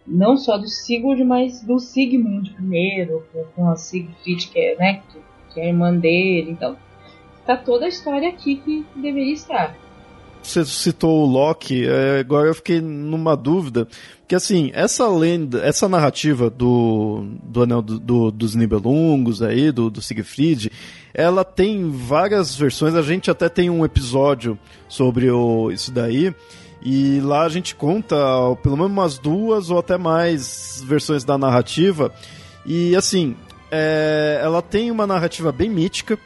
não 0.06 0.37
só 0.37 0.56
do 0.56 0.68
Sigurd, 0.68 1.25
mas 1.25 1.61
do 1.64 1.80
Sigmund 1.80 2.52
primeiro, 2.52 3.26
com 3.56 3.68
a 3.68 3.75
Sigfrid, 3.75 4.49
que 4.49 4.59
é, 4.61 4.76
né, 4.76 5.02
que 5.52 5.59
é 5.59 5.64
a 5.64 5.66
irmã 5.66 5.92
dele, 5.92 6.52
então 6.52 6.76
tá 7.46 7.56
toda 7.56 7.86
a 7.86 7.88
história 7.88 8.28
aqui 8.28 8.56
que 8.56 8.84
deveria 8.96 9.34
estar. 9.34 9.76
Você 10.42 10.64
citou 10.64 11.24
o 11.24 11.26
Loki, 11.26 11.86
é, 11.86 12.20
agora 12.20 12.48
eu 12.48 12.54
fiquei 12.54 12.80
numa 12.80 13.36
dúvida, 13.36 13.88
que 14.28 14.34
assim, 14.34 14.70
essa 14.74 15.08
lenda, 15.08 15.60
essa 15.60 15.88
narrativa 15.88 16.48
do, 16.48 17.26
do 17.42 17.62
Anel 17.62 17.82
do, 17.82 17.98
do, 17.98 18.30
dos 18.30 18.54
Nibelungos 18.54 19.42
aí, 19.42 19.72
do, 19.72 19.90
do 19.90 20.00
Siegfried, 20.00 20.70
ela 21.12 21.44
tem 21.44 21.90
várias 21.90 22.54
versões, 22.54 22.94
a 22.94 23.02
gente 23.02 23.28
até 23.28 23.48
tem 23.48 23.68
um 23.68 23.84
episódio 23.84 24.56
sobre 24.88 25.28
o, 25.30 25.72
isso 25.72 25.90
daí, 25.90 26.32
e 26.80 27.20
lá 27.22 27.42
a 27.42 27.48
gente 27.48 27.74
conta 27.74 28.16
pelo 28.62 28.76
menos 28.76 28.92
umas 28.92 29.18
duas 29.18 29.68
ou 29.68 29.80
até 29.80 29.98
mais 29.98 30.80
versões 30.86 31.24
da 31.24 31.36
narrativa, 31.36 32.14
e 32.64 32.94
assim, 32.94 33.34
é, 33.68 34.40
ela 34.42 34.62
tem 34.62 34.92
uma 34.92 35.08
narrativa 35.08 35.50
bem 35.50 35.68
mítica, 35.68 36.16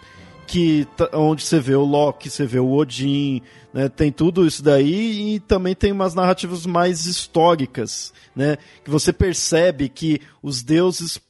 que 0.50 0.85
onde 1.12 1.45
você 1.45 1.61
vê 1.61 1.76
o 1.76 1.85
Loki, 1.85 2.28
você 2.28 2.45
vê 2.45 2.59
o 2.59 2.73
Odin, 2.73 3.40
né? 3.73 3.88
Tem 3.88 4.11
tudo 4.11 4.45
isso 4.45 4.64
daí 4.64 5.37
e 5.37 5.38
também 5.38 5.76
tem 5.76 5.92
umas 5.92 6.12
narrativas 6.12 6.66
mais 6.66 7.07
históricas, 7.07 8.12
né? 8.35 8.59
Que 8.83 8.90
você 8.90 9.12
percebe 9.12 9.88
que 9.88 10.21
os 10.42 10.61
deuses 10.61 11.21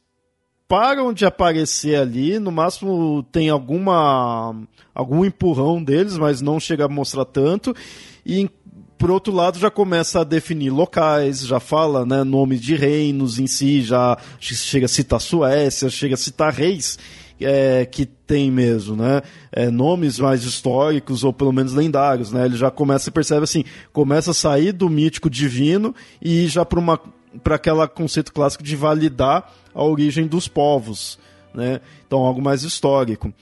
param 0.66 1.12
de 1.12 1.26
aparecer 1.26 1.96
ali, 1.96 2.38
no 2.38 2.50
máximo 2.50 3.22
tem 3.30 3.50
alguma 3.50 4.56
algum 4.94 5.22
empurrão 5.22 5.84
deles, 5.84 6.16
mas 6.16 6.40
não 6.40 6.58
chega 6.58 6.86
a 6.86 6.88
mostrar 6.88 7.26
tanto. 7.26 7.76
E 8.24 8.48
por 8.96 9.10
outro 9.10 9.34
lado 9.34 9.58
já 9.58 9.70
começa 9.70 10.22
a 10.22 10.24
definir 10.24 10.70
locais, 10.70 11.46
já 11.46 11.60
fala, 11.60 12.06
né, 12.06 12.24
nomes 12.24 12.58
de 12.58 12.74
reinos 12.74 13.38
em 13.38 13.46
si, 13.46 13.82
já 13.82 14.16
chega 14.40 14.86
a 14.86 14.88
citar 14.88 15.20
Suécia, 15.20 15.90
chega 15.90 16.14
a 16.14 16.18
citar 16.18 16.54
reis 16.54 16.98
é, 17.40 17.84
que 17.84 18.06
tem 18.06 18.50
mesmo, 18.50 18.96
né? 18.96 19.22
É, 19.50 19.70
nomes 19.70 20.18
mais 20.18 20.44
históricos 20.44 21.24
ou 21.24 21.32
pelo 21.32 21.52
menos 21.52 21.72
lendários, 21.72 22.32
né? 22.32 22.44
Ele 22.46 22.56
já 22.56 22.70
começa, 22.70 23.04
você 23.04 23.10
percebe 23.10 23.44
assim, 23.44 23.64
começa 23.92 24.30
a 24.30 24.34
sair 24.34 24.72
do 24.72 24.88
mítico 24.88 25.28
divino 25.28 25.94
e 26.20 26.46
já 26.46 26.64
para 26.64 26.78
uma 26.78 27.00
para 27.44 27.54
aquele 27.54 27.86
conceito 27.86 28.32
clássico 28.32 28.64
de 28.64 28.74
validar 28.74 29.52
a 29.72 29.84
origem 29.84 30.26
dos 30.26 30.48
povos, 30.48 31.18
né? 31.54 31.80
Então 32.06 32.20
algo 32.20 32.42
mais 32.42 32.62
histórico. 32.62 33.32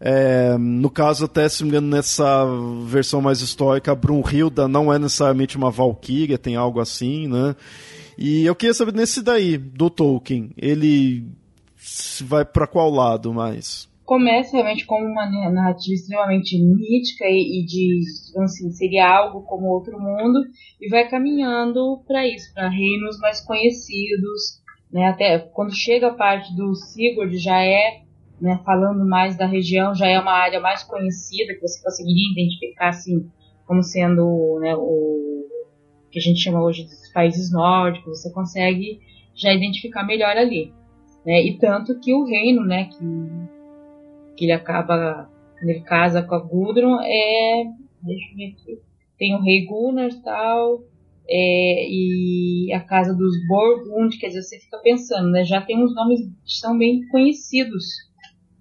É, 0.00 0.56
no 0.58 0.90
caso, 0.90 1.24
até 1.24 1.48
se 1.48 1.64
me 1.64 1.70
engano, 1.70 1.88
nessa 1.88 2.46
versão 2.86 3.20
mais 3.20 3.40
histórica, 3.40 3.94
Brunhilda 3.94 4.68
não 4.68 4.92
é 4.92 4.98
necessariamente 4.98 5.56
uma 5.56 5.70
valquíria, 5.70 6.38
tem 6.38 6.54
algo 6.54 6.78
assim, 6.78 7.26
né? 7.26 7.56
E 8.16 8.44
eu 8.44 8.54
queria 8.54 8.74
saber 8.74 8.94
nesse 8.94 9.22
daí, 9.22 9.56
do 9.56 9.90
Tolkien, 9.90 10.50
ele 10.56 11.24
vai 12.24 12.44
para 12.44 12.66
qual 12.66 12.90
lado 12.90 13.32
mais? 13.32 13.88
Começa 14.04 14.52
realmente 14.52 14.86
como 14.86 15.04
uma 15.04 15.26
narrativa 15.50 15.94
extremamente 15.94 16.58
mítica 16.58 17.24
e, 17.26 17.60
e 17.60 17.66
de, 17.66 18.00
assim, 18.42 18.70
seria 18.70 19.06
algo 19.06 19.42
como 19.42 19.66
outro 19.66 20.00
mundo, 20.00 20.40
e 20.80 20.88
vai 20.88 21.08
caminhando 21.08 22.02
para 22.06 22.26
isso, 22.26 22.52
para 22.54 22.70
reinos 22.70 23.18
mais 23.18 23.40
conhecidos, 23.44 24.62
né? 24.90 25.08
Até 25.08 25.38
quando 25.38 25.74
chega 25.74 26.08
a 26.08 26.14
parte 26.14 26.56
do 26.56 26.74
Sigurd 26.74 27.36
já 27.36 27.62
é, 27.62 28.02
né, 28.40 28.60
falando 28.64 29.06
mais 29.06 29.36
da 29.36 29.46
região, 29.46 29.94
já 29.94 30.06
é 30.06 30.18
uma 30.18 30.32
área 30.32 30.60
mais 30.60 30.82
conhecida 30.82 31.54
que 31.54 31.60
você 31.60 31.82
conseguiria 31.82 32.32
identificar 32.32 32.88
assim 32.88 33.30
como 33.66 33.82
sendo, 33.82 34.58
né, 34.60 34.74
o 34.74 35.46
que 36.10 36.18
a 36.18 36.22
gente 36.22 36.40
chama 36.40 36.62
hoje 36.62 36.84
de 36.84 37.12
países 37.12 37.52
nórdicos, 37.52 38.22
você 38.22 38.32
consegue 38.32 39.00
já 39.34 39.52
identificar 39.52 40.04
melhor 40.04 40.36
ali. 40.36 40.72
Né? 41.24 41.42
E 41.42 41.58
tanto 41.58 41.98
que 42.00 42.14
o 42.14 42.24
reino, 42.24 42.64
né, 42.64 42.84
que, 42.84 42.98
que 44.36 44.44
ele 44.44 44.52
acaba, 44.52 45.30
ele 45.60 45.80
casa 45.80 46.22
com 46.22 46.34
a 46.34 46.38
Gudrun, 46.38 47.00
é. 47.00 47.64
Deixa 48.02 48.30
eu 48.32 48.36
ver 48.36 48.46
aqui. 48.52 48.80
Tem 49.18 49.34
o 49.34 49.42
rei 49.42 49.66
Gunnar 49.66 50.08
e 50.08 50.22
tal, 50.22 50.80
é, 51.28 51.86
e 51.90 52.72
a 52.72 52.80
casa 52.80 53.12
dos 53.12 53.34
Borgund, 53.46 54.16
quer 54.18 54.28
dizer, 54.28 54.42
você 54.42 54.58
fica 54.58 54.78
pensando, 54.78 55.30
né? 55.30 55.44
Já 55.44 55.60
tem 55.60 55.82
uns 55.82 55.94
nomes 55.94 56.20
que 56.20 56.52
são 56.58 56.78
bem 56.78 57.06
conhecidos, 57.08 57.84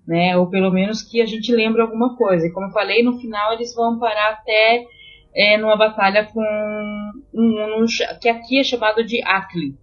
né? 0.05 0.35
Ou 0.35 0.49
pelo 0.49 0.71
menos 0.71 1.01
que 1.01 1.21
a 1.21 1.25
gente 1.25 1.51
lembra 1.51 1.83
alguma 1.83 2.17
coisa. 2.17 2.45
E 2.45 2.51
como 2.51 2.67
eu 2.67 2.71
falei, 2.71 3.03
no 3.03 3.19
final 3.19 3.53
eles 3.53 3.73
vão 3.73 3.97
parar 3.97 4.31
até 4.31 4.85
é, 5.33 5.57
numa 5.57 5.77
batalha 5.77 6.25
com 6.25 6.41
um, 7.33 7.83
um, 7.83 7.85
que 8.19 8.27
aqui 8.27 8.59
é 8.59 8.63
chamado 8.63 9.03
de 9.05 9.23
Akli, 9.23 9.75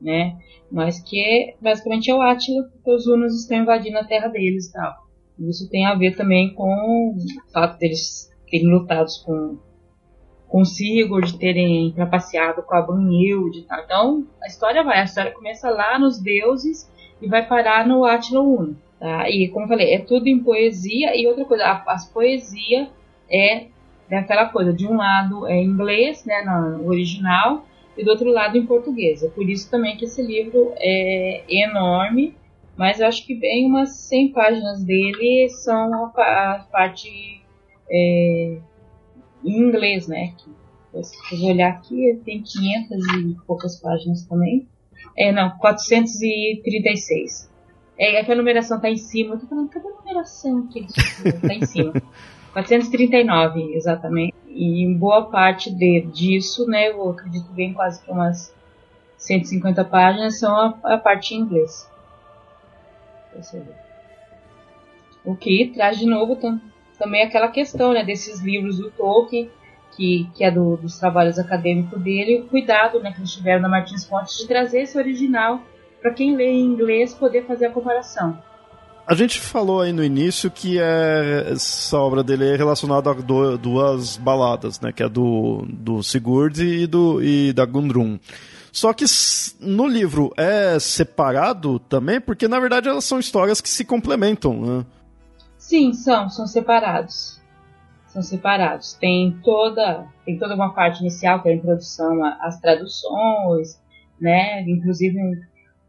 né? 0.00 0.36
Mas 0.70 1.00
que 1.00 1.54
basicamente 1.60 2.10
é 2.10 2.14
o 2.14 2.20
Átila, 2.20 2.64
porque 2.72 2.90
os 2.90 3.06
Hunos 3.06 3.34
estão 3.40 3.58
invadindo 3.58 3.98
a 3.98 4.04
terra 4.04 4.28
deles 4.28 4.68
e 4.68 4.72
tal. 4.72 4.94
Isso 5.38 5.68
tem 5.70 5.86
a 5.86 5.94
ver 5.94 6.16
também 6.16 6.54
com 6.54 7.14
o 7.14 7.16
fato 7.52 7.78
deles 7.78 8.30
terem 8.50 8.68
lutado 8.68 9.08
com, 9.24 9.58
com 10.48 10.64
Sigurd, 10.64 11.38
terem 11.38 11.92
trapaceado 11.92 12.62
com 12.62 12.74
a 12.74 12.82
Brunhild 12.82 13.58
e 13.58 13.62
tal. 13.62 13.80
Então, 13.84 14.26
a 14.42 14.46
história 14.46 14.82
vai, 14.82 15.00
a 15.00 15.04
história 15.04 15.32
começa 15.32 15.70
lá 15.70 15.98
nos 15.98 16.18
deuses 16.18 16.90
e 17.22 17.28
vai 17.28 17.46
parar 17.46 17.86
no 17.86 18.04
Átila 18.04 18.40
Uno. 18.40 18.76
Tá? 18.98 19.30
E, 19.30 19.48
como 19.48 19.64
eu 19.64 19.68
falei, 19.68 19.94
é 19.94 19.98
tudo 19.98 20.26
em 20.26 20.42
poesia. 20.42 21.16
E 21.16 21.26
outra 21.26 21.44
coisa, 21.44 21.64
a, 21.64 21.84
as 21.86 22.06
poesia 22.06 22.90
é, 23.30 23.66
é 24.10 24.18
aquela 24.18 24.46
coisa, 24.46 24.72
de 24.72 24.86
um 24.86 24.96
lado 24.96 25.46
é 25.46 25.62
inglês, 25.62 26.24
né, 26.26 26.42
no 26.42 26.86
original, 26.86 27.64
e 28.00 28.04
do 28.04 28.10
outro 28.10 28.30
lado 28.30 28.56
em 28.56 28.64
português. 28.64 29.22
É 29.22 29.28
por 29.28 29.48
isso 29.48 29.70
também 29.70 29.96
que 29.96 30.06
esse 30.06 30.22
livro 30.22 30.72
é 30.76 31.44
enorme, 31.48 32.34
mas 32.76 32.98
eu 32.98 33.06
acho 33.06 33.26
que 33.26 33.34
bem 33.34 33.66
umas 33.66 33.90
100 34.08 34.32
páginas 34.32 34.82
dele 34.82 35.50
são 35.50 36.06
a, 36.06 36.66
parte 36.72 37.42
é, 37.90 38.58
em 39.44 39.58
inglês, 39.58 40.08
né? 40.08 40.32
Que, 40.38 41.04
se 41.04 41.16
eu 41.34 41.50
olhar 41.50 41.68
aqui, 41.68 42.18
tem 42.24 42.42
500 42.42 43.06
e 43.14 43.36
poucas 43.46 43.78
páginas 43.78 44.24
também. 44.24 44.66
É, 45.16 45.30
não, 45.30 45.50
436. 45.58 47.50
É, 47.98 48.16
é 48.16 48.24
que 48.24 48.32
a 48.32 48.34
numeração 48.34 48.78
está 48.78 48.88
em 48.88 48.96
cima. 48.96 49.34
Eu 49.34 49.40
tô 49.40 49.46
falando, 49.46 49.68
cadê 49.68 49.86
a 49.86 49.90
numeração 49.90 50.60
aqui? 50.60 50.86
Está 50.86 51.52
em 51.54 51.66
cima. 51.66 51.92
439, 52.52 53.74
exatamente. 53.74 54.34
E 54.48 54.92
boa 54.94 55.26
parte 55.26 55.70
de, 55.70 56.02
disso, 56.02 56.66
né, 56.66 56.90
eu 56.90 57.10
acredito 57.10 57.50
bem 57.52 57.72
quase 57.72 58.02
que 58.02 58.10
umas 58.10 58.54
150 59.16 59.84
páginas 59.84 60.38
são 60.38 60.54
a, 60.56 60.94
a 60.94 60.98
parte 60.98 61.34
em 61.34 61.38
inglês. 61.38 61.88
O 65.24 65.36
que 65.36 65.70
traz 65.72 65.98
de 65.98 66.06
novo 66.06 66.36
tam, 66.36 66.60
também 66.98 67.22
aquela 67.22 67.48
questão 67.48 67.92
né, 67.92 68.02
desses 68.02 68.40
livros 68.40 68.78
do 68.78 68.90
Tolkien, 68.90 69.50
que, 69.96 70.28
que 70.34 70.44
é 70.44 70.50
do, 70.50 70.76
dos 70.76 70.98
trabalhos 70.98 71.38
acadêmicos 71.38 72.00
dele, 72.00 72.40
o 72.40 72.48
cuidado 72.48 73.00
né, 73.00 73.12
que 73.12 73.20
eles 73.20 73.32
tiveram 73.32 73.62
na 73.62 73.68
Martins 73.68 74.04
Fontes 74.04 74.36
de 74.36 74.46
trazer 74.46 74.82
esse 74.82 74.98
original 74.98 75.62
para 76.00 76.12
quem 76.12 76.34
lê 76.34 76.50
em 76.50 76.64
inglês 76.64 77.14
poder 77.14 77.44
fazer 77.44 77.66
a 77.66 77.70
comparação. 77.70 78.38
A 79.10 79.14
gente 79.16 79.40
falou 79.40 79.80
aí 79.80 79.92
no 79.92 80.04
início 80.04 80.48
que 80.48 80.78
é, 80.78 81.50
essa 81.50 81.98
obra 81.98 82.22
dele 82.22 82.48
é 82.48 82.54
relacionada 82.54 83.10
a 83.10 83.14
do, 83.14 83.58
duas 83.58 84.16
baladas, 84.16 84.80
né? 84.80 84.92
Que 84.92 85.02
é 85.02 85.08
do, 85.08 85.66
do 85.68 86.00
Sigurd 86.00 86.62
e, 86.62 86.86
do, 86.86 87.20
e 87.20 87.52
da 87.52 87.64
Gundrun. 87.66 88.20
Só 88.70 88.92
que 88.92 89.04
no 89.58 89.88
livro 89.88 90.32
é 90.36 90.78
separado 90.78 91.80
também, 91.80 92.20
porque 92.20 92.46
na 92.46 92.60
verdade 92.60 92.88
elas 92.88 93.04
são 93.04 93.18
histórias 93.18 93.60
que 93.60 93.68
se 93.68 93.84
complementam, 93.84 94.60
né? 94.60 94.86
Sim, 95.58 95.92
são, 95.92 96.30
são 96.30 96.46
separados. 96.46 97.40
São 98.06 98.22
separados. 98.22 98.92
Tem 98.92 99.36
toda, 99.42 100.06
tem 100.24 100.38
toda 100.38 100.54
uma 100.54 100.72
parte 100.72 101.00
inicial, 101.00 101.42
que 101.42 101.48
é 101.48 101.52
a 101.52 101.56
introdução 101.56 102.24
às 102.40 102.60
traduções, 102.60 103.76
né? 104.20 104.62
Inclusive 104.68 105.18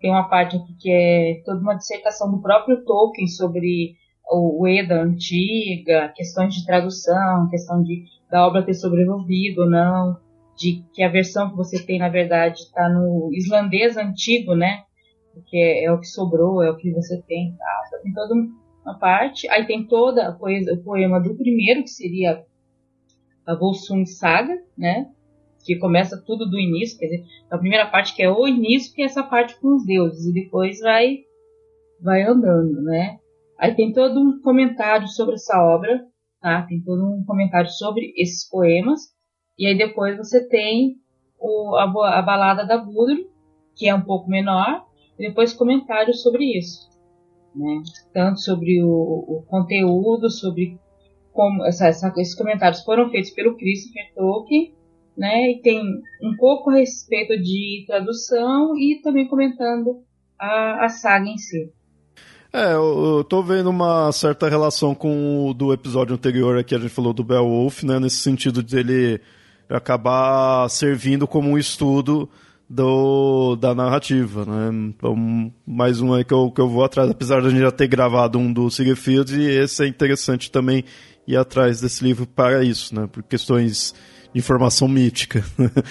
tem 0.02 0.10
uma 0.10 0.28
parte 0.28 0.58
aqui 0.58 0.74
que 0.80 0.92
é 0.92 1.42
toda 1.46 1.62
uma 1.62 1.76
dissertação 1.76 2.32
do 2.32 2.42
próprio 2.42 2.84
Tolkien 2.84 3.28
sobre 3.28 3.96
o, 4.30 4.68
Eda 4.68 5.02
antiga, 5.02 6.12
questões 6.16 6.56
de 6.56 6.66
tradução, 6.66 7.48
questão 7.50 7.84
de 7.84 8.06
da 8.30 8.48
obra 8.48 8.64
ter 8.64 8.74
sobrevivido 8.74 9.62
ou 9.62 9.70
não, 9.70 10.18
de 10.58 10.84
que 10.94 11.04
a 11.04 11.10
versão 11.10 11.50
que 11.50 11.58
você 11.58 11.86
tem 11.86 12.00
na 12.00 12.08
verdade 12.08 12.62
está 12.62 12.88
no 12.88 13.30
islandês 13.34 13.98
antigo, 13.98 14.56
né? 14.56 14.84
Porque 15.34 15.58
é, 15.58 15.86
é, 15.86 15.92
o 15.92 16.00
que 16.00 16.08
sobrou, 16.08 16.64
é 16.64 16.72
o 16.72 16.78
que 16.78 16.92
você 16.92 17.22
tem, 17.28 17.54
tá? 17.58 18.00
Tem 18.02 18.14
toda 18.14 18.34
uma 18.86 18.98
parte. 18.98 19.50
Aí 19.50 19.66
tem 19.66 19.86
toda 19.86 20.30
a 20.30 20.32
poesia, 20.32 20.74
o 20.74 20.84
poema 20.84 21.20
do 21.20 21.36
primeiro, 21.36 21.84
que 21.84 21.90
seria 21.90 22.44
a 23.46 23.56
Volsung 23.56 24.06
Saga, 24.06 24.58
né? 24.78 25.10
Que 25.64 25.78
começa 25.78 26.22
tudo 26.26 26.50
do 26.50 26.60
início, 26.60 26.98
quer 26.98 27.08
dizer, 27.08 27.26
a 27.50 27.58
primeira 27.58 27.86
parte 27.86 28.16
que 28.16 28.24
é 28.24 28.30
o 28.30 28.48
início, 28.48 28.94
que 28.94 29.02
é 29.02 29.06
essa 29.06 29.24
parte 29.24 29.60
com 29.60 29.76
os 29.76 29.86
deuses, 29.86 30.26
e 30.26 30.34
depois 30.34 30.80
vai, 30.80 31.20
vai 32.02 32.24
andando, 32.24 32.82
né? 32.84 33.18
Aí 33.60 33.76
tem 33.76 33.94
todo 33.94 34.20
um 34.20 34.42
comentário 34.42 35.08
sobre 35.08 35.36
essa 35.36 35.62
obra, 35.62 36.04
tá? 36.42 36.64
Tem 36.64 36.82
todo 36.82 37.06
um 37.06 37.24
comentário 37.26 37.70
sobre 37.70 38.14
esses 38.18 38.50
poemas, 38.50 39.02
e 39.58 39.68
aí 39.68 39.78
depois 39.78 40.18
você 40.18 40.48
tem 40.48 40.96
o, 41.40 41.76
a, 41.76 41.84
a 42.20 42.22
balada 42.22 42.66
da 42.66 42.78
Gudrun, 42.78 43.26
que 43.76 43.88
é 43.88 43.94
um 43.94 44.02
pouco 44.02 44.30
menor, 44.30 44.86
e 45.20 45.28
depois 45.28 45.54
comentários 45.54 46.22
sobre 46.22 46.58
isso, 46.58 46.90
né? 47.56 47.82
Tanto 48.14 48.40
sobre 48.40 48.84
o, 48.84 48.90
o 48.90 49.46
conteúdo, 49.48 50.30
sobre 50.30 50.80
como 51.32 51.64
essa, 51.66 51.88
essa, 51.88 52.14
esses 52.18 52.36
comentários 52.36 52.84
foram 52.84 53.10
feitos 53.10 53.32
pelo 53.32 53.56
Christopher 53.56 54.14
Tolkien, 54.16 54.74
né? 55.18 55.52
E 55.52 55.62
tem 55.62 55.82
um 56.22 56.36
pouco 56.38 56.70
a 56.70 56.76
respeito 56.76 57.42
de 57.42 57.84
tradução 57.88 58.78
e 58.78 59.02
também 59.02 59.28
comentando 59.28 60.04
a, 60.40 60.86
a 60.86 60.90
saga 60.90 61.28
em 61.28 61.38
si. 61.38 61.72
É, 62.54 62.74
eu, 62.74 63.18
eu 63.18 63.24
tô 63.24 63.42
vendo 63.42 63.70
uma 63.70 64.12
certa 64.12 64.50
relação 64.50 64.94
com 64.94 65.48
o 65.48 65.54
do 65.54 65.72
episódio 65.72 66.16
anterior 66.16 66.58
aqui, 66.58 66.76
a 66.76 66.80
gente 66.80 66.90
falou 66.90 67.14
do 67.14 67.24
Beowulf, 67.24 67.84
né? 67.84 68.00
Nesse 68.00 68.18
sentido 68.18 68.62
de 68.62 68.78
ele 68.78 69.22
acabar 69.70 70.68
servindo 70.70 71.26
como 71.26 71.50
um 71.50 71.58
estudo 71.58 72.30
do, 72.70 73.56
da 73.56 73.76
narrativa, 73.76 74.46
né? 74.46 74.70
Então, 74.90 75.52
mais 75.66 76.02
um 76.02 76.14
aí 76.14 76.24
que 76.24 76.34
eu, 76.34 76.52
que 76.52 76.60
eu 76.60 76.68
vou 76.68 76.84
atrás, 76.84 77.10
apesar 77.10 77.42
de 77.42 77.48
a 77.48 77.50
gente 77.50 77.62
já 77.62 77.72
ter 77.72 77.88
gravado 77.88 78.38
um 78.40 78.52
do 78.52 78.70
Sigurfield, 78.70 79.40
e 79.40 79.46
esse 79.46 79.84
é 79.84 79.88
interessante 79.88 80.52
também 80.52 80.84
ir 81.28 81.38
atrás 81.38 81.82
desse 81.82 82.04
livro 82.04 82.26
para 82.26 82.64
isso, 82.64 82.94
né? 82.94 83.08
Por 83.12 83.24
questões 83.24 83.94
informação 84.34 84.88
mítica. 84.88 85.44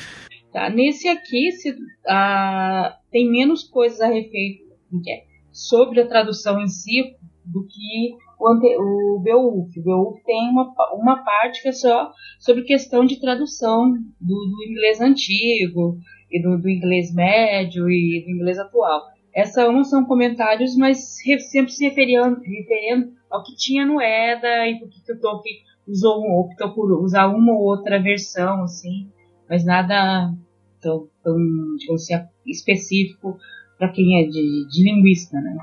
Tá, 0.52 0.68
nesse 0.68 1.06
aqui 1.06 1.52
se, 1.52 1.76
ah, 2.08 2.96
tem 3.12 3.30
menos 3.30 3.62
coisas 3.62 4.00
a 4.00 4.08
respeito 4.08 4.64
é, 5.08 5.22
sobre 5.52 6.00
a 6.00 6.08
tradução 6.08 6.60
em 6.60 6.66
si 6.66 7.14
do 7.44 7.64
que 7.66 8.16
o, 8.38 8.48
ante, 8.48 8.66
o 8.76 9.20
Beowulf. 9.20 9.76
O 9.76 9.82
Beowulf 9.82 10.20
tem 10.24 10.48
uma, 10.48 10.74
uma 10.94 11.24
parte 11.24 11.62
que 11.62 11.68
é 11.68 11.72
só 11.72 12.10
sobre 12.40 12.64
questão 12.64 13.04
de 13.04 13.20
tradução 13.20 13.92
do, 14.20 14.34
do 14.34 14.64
inglês 14.68 15.00
antigo 15.00 15.98
e 16.30 16.42
do, 16.42 16.58
do, 16.58 16.68
inglês 16.68 17.14
médio 17.14 17.88
e 17.88 18.24
do 18.24 18.30
inglês 18.30 18.58
atual. 18.58 19.02
Essa 19.32 19.68
uma 19.68 19.84
são 19.84 20.04
comentários, 20.04 20.76
mas 20.76 21.20
sempre 21.20 21.70
se 21.70 21.84
referindo, 21.84 22.40
referindo 22.40 23.12
ao 23.30 23.44
que 23.44 23.54
tinha 23.54 23.86
no 23.86 24.00
EDA 24.00 24.66
e 24.66 24.80
por 24.80 24.88
que 24.88 25.12
o 25.12 25.20
Tolkien 25.20 25.54
usou, 25.90 26.22
optou 26.40 26.70
por 26.70 26.92
usar 27.02 27.28
uma 27.28 27.52
ou 27.52 27.62
outra 27.62 28.00
versão, 28.00 28.62
assim, 28.62 29.08
mas 29.48 29.64
nada 29.64 30.32
tão, 30.80 31.08
tão 31.22 31.36
digamos 31.76 32.02
assim, 32.10 32.24
específico 32.46 33.38
para 33.78 33.88
quem 33.88 34.22
é 34.22 34.26
de, 34.26 34.68
de, 34.68 34.82
linguista, 34.82 35.40
né? 35.40 35.56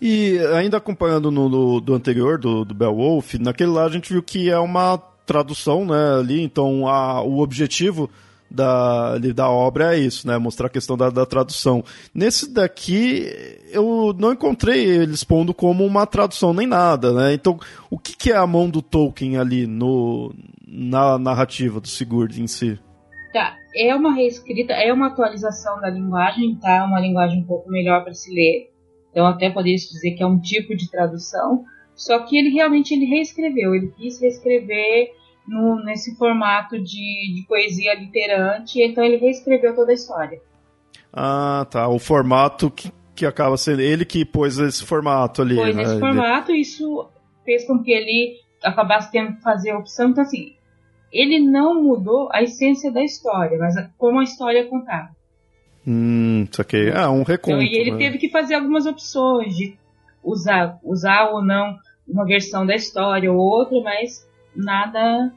E 0.00 0.38
ainda 0.56 0.78
acompanhando 0.78 1.30
no, 1.30 1.48
no, 1.48 1.80
do 1.80 1.94
anterior, 1.94 2.38
do, 2.38 2.64
do 2.64 2.74
Beowulf, 2.74 3.34
naquele 3.34 3.70
lá 3.70 3.84
a 3.84 3.88
gente 3.88 4.12
viu 4.12 4.22
que 4.22 4.50
é 4.50 4.58
uma 4.58 4.98
tradução, 5.24 5.84
né, 5.84 6.18
ali, 6.18 6.42
então 6.42 6.88
a, 6.88 7.22
o 7.22 7.38
objetivo 7.38 8.10
da, 8.52 9.18
da 9.18 9.48
obra 9.48 9.96
é 9.96 9.98
isso, 9.98 10.26
né? 10.26 10.36
Mostrar 10.36 10.66
a 10.66 10.70
questão 10.70 10.96
da, 10.96 11.08
da, 11.08 11.24
tradução. 11.24 11.82
Nesse 12.14 12.52
daqui, 12.52 13.26
eu 13.70 14.14
não 14.18 14.32
encontrei 14.32 14.84
eles 14.84 15.24
pondo 15.24 15.54
como 15.54 15.84
uma 15.84 16.06
tradução 16.06 16.52
nem 16.52 16.66
nada, 16.66 17.12
né? 17.12 17.32
Então, 17.32 17.58
o 17.90 17.98
que, 17.98 18.16
que 18.16 18.30
é 18.30 18.36
a 18.36 18.46
mão 18.46 18.68
do 18.68 18.82
Tolkien 18.82 19.38
ali 19.38 19.66
no, 19.66 20.34
na 20.66 21.18
narrativa 21.18 21.80
do 21.80 21.88
Sigurd 21.88 22.40
em 22.40 22.46
si? 22.46 22.78
Tá, 23.32 23.56
é 23.74 23.94
uma 23.94 24.14
reescrita, 24.14 24.74
é 24.74 24.92
uma 24.92 25.06
atualização 25.06 25.80
da 25.80 25.88
linguagem, 25.88 26.54
tá? 26.56 26.84
Uma 26.84 27.00
linguagem 27.00 27.40
um 27.40 27.46
pouco 27.46 27.70
melhor 27.70 28.04
para 28.04 28.12
se 28.12 28.30
ler. 28.32 28.70
Então, 29.10 29.26
até 29.26 29.48
poderia 29.48 29.76
dizer 29.76 30.12
que 30.12 30.22
é 30.22 30.26
um 30.26 30.38
tipo 30.38 30.76
de 30.76 30.90
tradução. 30.90 31.64
Só 31.94 32.18
que 32.20 32.36
ele 32.36 32.50
realmente 32.50 32.92
ele 32.92 33.06
reescreveu, 33.06 33.74
ele 33.74 33.92
quis 33.96 34.20
reescrever 34.20 35.10
no, 35.46 35.82
nesse 35.84 36.16
formato 36.16 36.78
de, 36.78 37.34
de 37.34 37.44
poesia 37.48 37.94
literante, 37.94 38.82
então 38.82 39.04
ele 39.04 39.16
reescreveu 39.16 39.74
toda 39.74 39.90
a 39.90 39.94
história. 39.94 40.40
Ah, 41.12 41.66
tá. 41.70 41.88
O 41.88 41.98
formato 41.98 42.70
que, 42.70 42.90
que 43.14 43.26
acaba 43.26 43.56
sendo 43.56 43.82
ele 43.82 44.04
que 44.04 44.24
pôs 44.24 44.58
esse 44.58 44.84
formato 44.84 45.42
ali. 45.42 45.56
Pôs 45.56 45.76
né? 45.76 45.82
esse 45.82 45.98
formato, 45.98 46.52
isso 46.52 47.08
fez 47.44 47.66
com 47.66 47.82
que 47.82 47.90
ele 47.90 48.36
acabasse 48.62 49.10
tendo 49.10 49.34
que 49.34 49.42
fazer 49.42 49.70
a 49.70 49.78
opção. 49.78 50.10
Então, 50.10 50.22
assim, 50.22 50.54
ele 51.12 51.38
não 51.38 51.82
mudou 51.82 52.28
a 52.32 52.42
essência 52.42 52.90
da 52.90 53.02
história, 53.02 53.58
mas 53.58 53.74
como 53.98 54.20
a 54.20 54.24
história 54.24 54.60
é 54.60 54.64
contada. 54.64 55.10
Hum, 55.86 56.46
isso 56.50 56.62
aqui. 56.62 56.90
Ah, 56.94 57.10
um 57.10 57.22
reconto. 57.22 57.60
Então, 57.60 57.62
e 57.62 57.76
ele 57.76 57.90
né? 57.90 57.98
teve 57.98 58.18
que 58.18 58.30
fazer 58.30 58.54
algumas 58.54 58.86
opções 58.86 59.54
de 59.56 59.76
usar, 60.22 60.78
usar 60.82 61.30
ou 61.30 61.44
não 61.44 61.76
uma 62.06 62.24
versão 62.24 62.64
da 62.64 62.74
história 62.74 63.32
ou 63.32 63.38
outra, 63.38 63.80
mas 63.82 64.26
nada, 64.54 65.32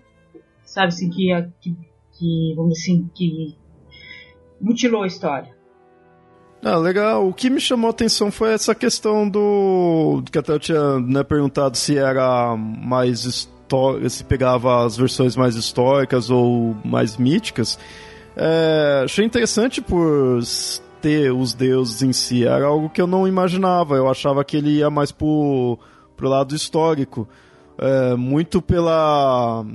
sabe 0.64 0.88
assim, 0.88 1.10
que, 1.10 1.30
que, 1.62 1.76
que 2.18 2.54
vamos 2.56 2.80
assim, 2.80 3.10
que 3.14 3.58
mutilou 4.60 5.04
a 5.04 5.08
história. 5.08 5.56
Ah, 6.64 6.78
legal. 6.78 7.28
O 7.28 7.34
que 7.34 7.50
me 7.50 7.62
chamou 7.62 7.90
a 7.90 7.92
atenção 7.92 8.32
foi 8.32 8.54
essa 8.54 8.74
questão 8.74 9.30
do. 9.30 10.24
que 10.32 10.38
até 10.40 10.52
eu 10.52 10.60
tinha 10.60 11.00
né, 11.00 11.24
perguntado 11.24 11.78
se 11.78 11.96
era 11.96 12.56
mais 12.58 13.24
histórica, 13.24 14.10
se 14.10 14.24
pegava 14.24 14.84
as 14.84 14.98
versões 14.98 15.36
mais 15.36 15.56
históricas 15.56 16.32
ou 16.32 16.76
mais 16.84 17.18
míticas. 17.18 17.78
É, 18.36 19.02
achei 19.06 19.24
interessante 19.24 19.80
por 19.80 20.42
ter 21.02 21.32
os 21.32 21.54
deuses 21.54 22.02
em 22.02 22.12
si. 22.12 22.46
Era 22.46 22.66
algo 22.66 22.90
que 22.90 23.00
eu 23.00 23.06
não 23.06 23.28
imaginava. 23.28 23.96
Eu 23.96 24.10
achava 24.10 24.44
que 24.44 24.58
ele 24.58 24.78
ia 24.78 24.90
mais 24.90 25.12
pro, 25.12 25.78
pro 26.18 26.28
lado 26.28 26.56
histórico 26.56 27.28
é, 27.78 28.16
muito 28.16 28.62
pela 28.62 29.66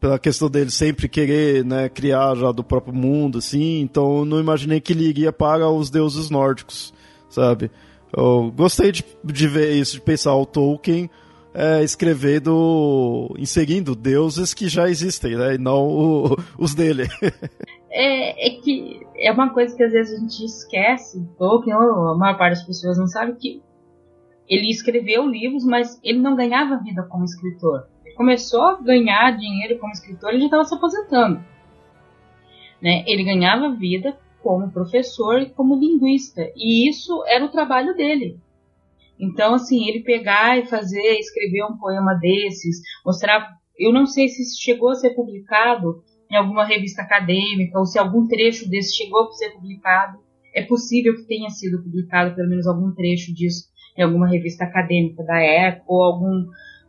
pela 0.00 0.18
questão 0.18 0.48
dele 0.48 0.70
sempre 0.70 1.08
querer 1.08 1.64
né, 1.64 1.88
criar 1.88 2.34
já 2.36 2.52
do 2.52 2.62
próprio 2.62 2.94
mundo, 2.94 3.38
assim, 3.38 3.80
então 3.80 4.18
eu 4.18 4.24
não 4.24 4.38
imaginei 4.38 4.80
que 4.80 4.92
ele 4.92 5.08
iria 5.08 5.32
para 5.32 5.68
os 5.68 5.90
deuses 5.90 6.30
nórdicos, 6.30 6.94
sabe? 7.28 7.70
Eu 8.16 8.52
gostei 8.56 8.92
de, 8.92 9.04
de 9.24 9.48
ver 9.48 9.72
isso, 9.72 9.94
de 9.94 10.00
pensar 10.00 10.34
o 10.36 10.46
Tolkien 10.46 11.10
é, 11.52 11.82
escrevendo, 11.82 13.34
inserindo 13.36 13.96
deuses 13.96 14.54
que 14.54 14.68
já 14.68 14.88
existem, 14.88 15.36
né, 15.36 15.56
e 15.56 15.58
não 15.58 15.88
o, 15.88 16.36
os 16.56 16.74
dele. 16.74 17.08
é, 17.90 18.48
é 18.48 18.60
que 18.60 19.00
é 19.16 19.32
uma 19.32 19.52
coisa 19.52 19.76
que 19.76 19.82
às 19.82 19.92
vezes 19.92 20.16
a 20.16 20.20
gente 20.20 20.44
esquece, 20.44 21.26
Tolkien, 21.36 21.74
ou 21.74 22.08
a 22.10 22.16
maior 22.16 22.38
parte 22.38 22.58
das 22.58 22.66
pessoas 22.66 22.98
não 22.98 23.08
sabe, 23.08 23.34
que 23.34 23.60
ele 24.48 24.70
escreveu 24.70 25.26
livros, 25.26 25.64
mas 25.64 26.00
ele 26.02 26.18
não 26.18 26.34
ganhava 26.34 26.82
vida 26.82 27.02
como 27.02 27.24
escritor. 27.24 27.86
Ele 28.04 28.14
começou 28.14 28.62
a 28.62 28.80
ganhar 28.80 29.36
dinheiro 29.36 29.78
como 29.78 29.92
escritor, 29.92 30.30
ele 30.30 30.40
já 30.40 30.46
estava 30.46 30.64
se 30.64 30.74
aposentando. 30.74 31.44
Né? 32.80 33.04
Ele 33.06 33.24
ganhava 33.24 33.74
vida 33.74 34.18
como 34.42 34.70
professor 34.70 35.42
e 35.42 35.50
como 35.50 35.78
linguista, 35.78 36.50
e 36.56 36.88
isso 36.88 37.24
era 37.26 37.44
o 37.44 37.50
trabalho 37.50 37.94
dele. 37.94 38.40
Então, 39.20 39.54
assim, 39.54 39.88
ele 39.88 40.00
pegar 40.00 40.58
e 40.58 40.66
fazer, 40.66 41.18
escrever 41.18 41.64
um 41.64 41.76
poema 41.76 42.14
desses, 42.14 42.80
mostrar. 43.04 43.50
Eu 43.76 43.92
não 43.92 44.06
sei 44.06 44.28
se 44.28 44.60
chegou 44.60 44.90
a 44.90 44.94
ser 44.94 45.10
publicado 45.10 46.02
em 46.30 46.36
alguma 46.36 46.64
revista 46.64 47.02
acadêmica 47.02 47.78
ou 47.78 47.84
se 47.84 47.98
algum 47.98 48.28
trecho 48.28 48.68
desse 48.68 48.96
chegou 48.96 49.28
a 49.28 49.32
ser 49.32 49.50
publicado. 49.50 50.18
É 50.54 50.62
possível 50.62 51.14
que 51.16 51.26
tenha 51.26 51.50
sido 51.50 51.82
publicado 51.82 52.34
pelo 52.34 52.48
menos 52.48 52.66
algum 52.66 52.92
trecho 52.92 53.34
disso 53.34 53.68
em 53.98 54.02
alguma 54.02 54.28
revista 54.28 54.64
acadêmica 54.64 55.24
da 55.24 55.40
época, 55.40 55.84
ou 55.88 56.02
algum, 56.02 56.46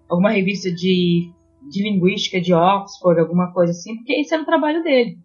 alguma 0.08 0.30
revista 0.30 0.72
de, 0.72 1.32
de 1.70 1.84
linguística 1.84 2.40
de 2.40 2.54
Oxford, 2.54 3.20
alguma 3.20 3.52
coisa 3.52 3.72
assim, 3.72 3.96
porque 3.96 4.14
esse 4.14 4.34
era 4.34 4.44
o 4.44 4.46
trabalho 4.46 4.84
dele. 4.84 5.18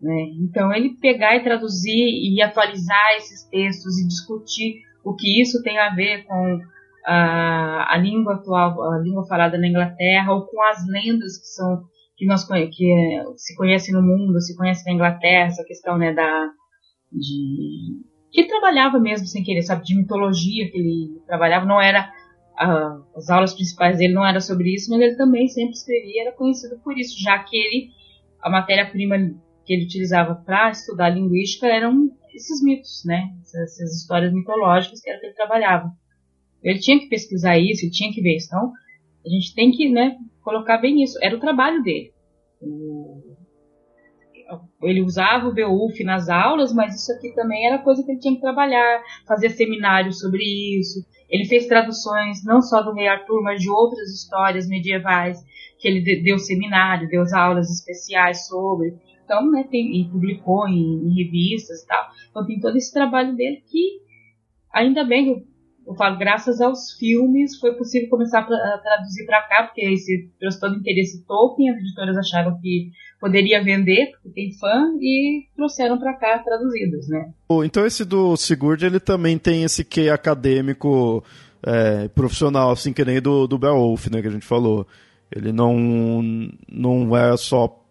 Né? 0.00 0.30
Então, 0.40 0.72
ele 0.72 0.96
pegar 1.00 1.36
e 1.36 1.42
traduzir 1.42 1.96
e 1.96 2.40
atualizar 2.42 3.16
esses 3.16 3.42
textos 3.44 3.98
e 3.98 4.06
discutir 4.06 4.82
o 5.02 5.14
que 5.14 5.40
isso 5.40 5.62
tem 5.62 5.78
a 5.78 5.94
ver 5.94 6.24
com 6.24 6.60
a, 7.06 7.94
a 7.94 7.96
língua 7.96 8.34
atual, 8.34 8.82
a 8.92 8.98
língua 8.98 9.26
falada 9.26 9.56
na 9.56 9.66
Inglaterra, 9.66 10.32
ou 10.32 10.46
com 10.46 10.62
as 10.62 10.86
lendas 10.86 11.38
que 11.38 11.46
são 11.46 11.82
que 12.18 12.26
nós 12.26 12.44
que 12.44 12.92
é, 12.92 13.24
se 13.36 13.54
conhecem 13.56 13.94
no 13.94 14.02
mundo, 14.02 14.40
se 14.40 14.56
conhecem 14.56 14.84
na 14.86 14.94
Inglaterra, 14.94 15.46
essa 15.46 15.64
questão 15.64 15.96
né, 15.96 16.12
da, 16.12 16.50
de, 17.12 18.02
que 18.30 18.44
trabalhava 18.44 18.98
mesmo 18.98 19.26
sem 19.26 19.42
querer, 19.42 19.62
sabe, 19.62 19.84
de 19.84 19.96
mitologia 19.96 20.70
que 20.70 20.76
ele 20.76 21.22
trabalhava, 21.26 21.64
não 21.64 21.80
era 21.80 22.10
uh, 22.60 23.04
as 23.16 23.30
aulas 23.30 23.54
principais 23.54 23.98
dele 23.98 24.14
não 24.14 24.26
era 24.26 24.40
sobre 24.40 24.74
isso, 24.74 24.90
mas 24.90 25.00
ele 25.00 25.16
também 25.16 25.48
sempre 25.48 25.72
escrevia, 25.72 26.22
era 26.22 26.32
conhecido 26.32 26.78
por 26.80 26.96
isso, 26.98 27.20
já 27.20 27.38
que 27.38 27.56
ele 27.56 27.90
a 28.40 28.50
matéria-prima 28.50 29.16
que 29.64 29.72
ele 29.72 29.84
utilizava 29.84 30.34
para 30.34 30.70
estudar 30.70 31.10
linguística 31.10 31.66
eram 31.66 32.10
esses 32.32 32.62
mitos, 32.62 33.02
né, 33.04 33.34
essas, 33.40 34.00
histórias 34.00 34.32
mitológicas 34.32 35.00
que 35.00 35.10
era 35.10 35.18
que 35.18 35.26
ele 35.26 35.34
trabalhava. 35.34 35.92
Ele 36.62 36.78
tinha 36.78 36.98
que 36.98 37.08
pesquisar 37.08 37.58
isso, 37.58 37.84
ele 37.84 37.92
tinha 37.92 38.12
que 38.12 38.20
ver 38.20 38.36
isso, 38.36 38.46
então 38.46 38.72
a 39.24 39.28
gente 39.28 39.54
tem 39.54 39.70
que, 39.70 39.88
né, 39.88 40.16
colocar 40.42 40.78
bem 40.78 41.02
isso. 41.02 41.18
Era 41.22 41.36
o 41.36 41.40
trabalho 41.40 41.82
dele. 41.82 42.12
Ele 44.82 45.02
usava 45.02 45.48
o 45.48 45.52
Beowulf 45.52 45.98
nas 46.04 46.28
aulas, 46.28 46.72
mas 46.72 46.94
isso 46.94 47.12
aqui 47.12 47.34
também 47.34 47.66
era 47.66 47.78
coisa 47.78 48.02
que 48.04 48.12
ele 48.12 48.20
tinha 48.20 48.34
que 48.34 48.40
trabalhar, 48.40 49.02
fazer 49.26 49.50
seminários 49.50 50.20
sobre 50.20 50.42
isso. 50.78 51.04
Ele 51.28 51.44
fez 51.44 51.66
traduções 51.66 52.44
não 52.44 52.62
só 52.62 52.80
do 52.82 52.92
Rei 52.92 53.08
Arthur, 53.08 53.42
mas 53.42 53.60
de 53.60 53.68
outras 53.68 54.08
histórias 54.10 54.68
medievais 54.68 55.38
que 55.78 55.88
ele 55.88 56.22
deu 56.22 56.38
seminário, 56.38 57.08
deu 57.08 57.24
aulas 57.34 57.70
especiais 57.70 58.46
sobre. 58.46 58.94
Então, 59.24 59.50
né, 59.50 59.64
tem, 59.70 60.00
e 60.00 60.08
publicou 60.08 60.66
em, 60.68 61.06
em, 61.06 61.24
revistas 61.24 61.82
e 61.82 61.86
tal. 61.86 62.06
Então 62.30 62.46
tem 62.46 62.60
todo 62.60 62.76
esse 62.76 62.92
trabalho 62.92 63.36
dele 63.36 63.62
que, 63.68 64.00
ainda 64.72 65.04
bem, 65.04 65.28
eu, 65.28 65.42
eu 65.88 65.94
falo, 65.94 66.18
graças 66.18 66.60
aos 66.60 66.92
filmes 66.98 67.58
foi 67.58 67.72
possível 67.72 68.10
começar 68.10 68.40
a 68.40 68.78
traduzir 68.78 69.24
para 69.24 69.40
cá, 69.42 69.62
porque 69.62 69.80
esse 69.80 70.30
trouxe 70.38 70.60
todo 70.60 70.74
o 70.74 70.76
interesse 70.76 71.24
Tolkien, 71.26 71.70
as 71.70 71.78
editoras 71.78 72.16
acharam 72.18 72.60
que 72.60 72.90
poderia 73.18 73.64
vender, 73.64 74.10
porque 74.12 74.28
tem 74.28 74.52
fã, 74.58 74.92
e 75.00 75.46
trouxeram 75.56 75.98
para 75.98 76.12
cá 76.12 76.38
traduzidos, 76.40 77.08
né? 77.08 77.32
Então 77.64 77.86
esse 77.86 78.04
do 78.04 78.36
Sigurd, 78.36 78.84
ele 78.84 79.00
também 79.00 79.38
tem 79.38 79.64
esse 79.64 79.82
que 79.82 80.10
acadêmico, 80.10 81.24
é, 81.62 82.06
profissional, 82.08 82.70
assim, 82.70 82.92
que 82.92 83.02
nem 83.02 83.18
do, 83.18 83.46
do 83.46 83.58
Beowulf, 83.58 84.08
né, 84.08 84.20
que 84.20 84.28
a 84.28 84.32
gente 84.32 84.46
falou. 84.46 84.86
Ele 85.34 85.52
não, 85.52 85.74
não 86.70 87.16
é 87.16 87.34
só 87.36 87.82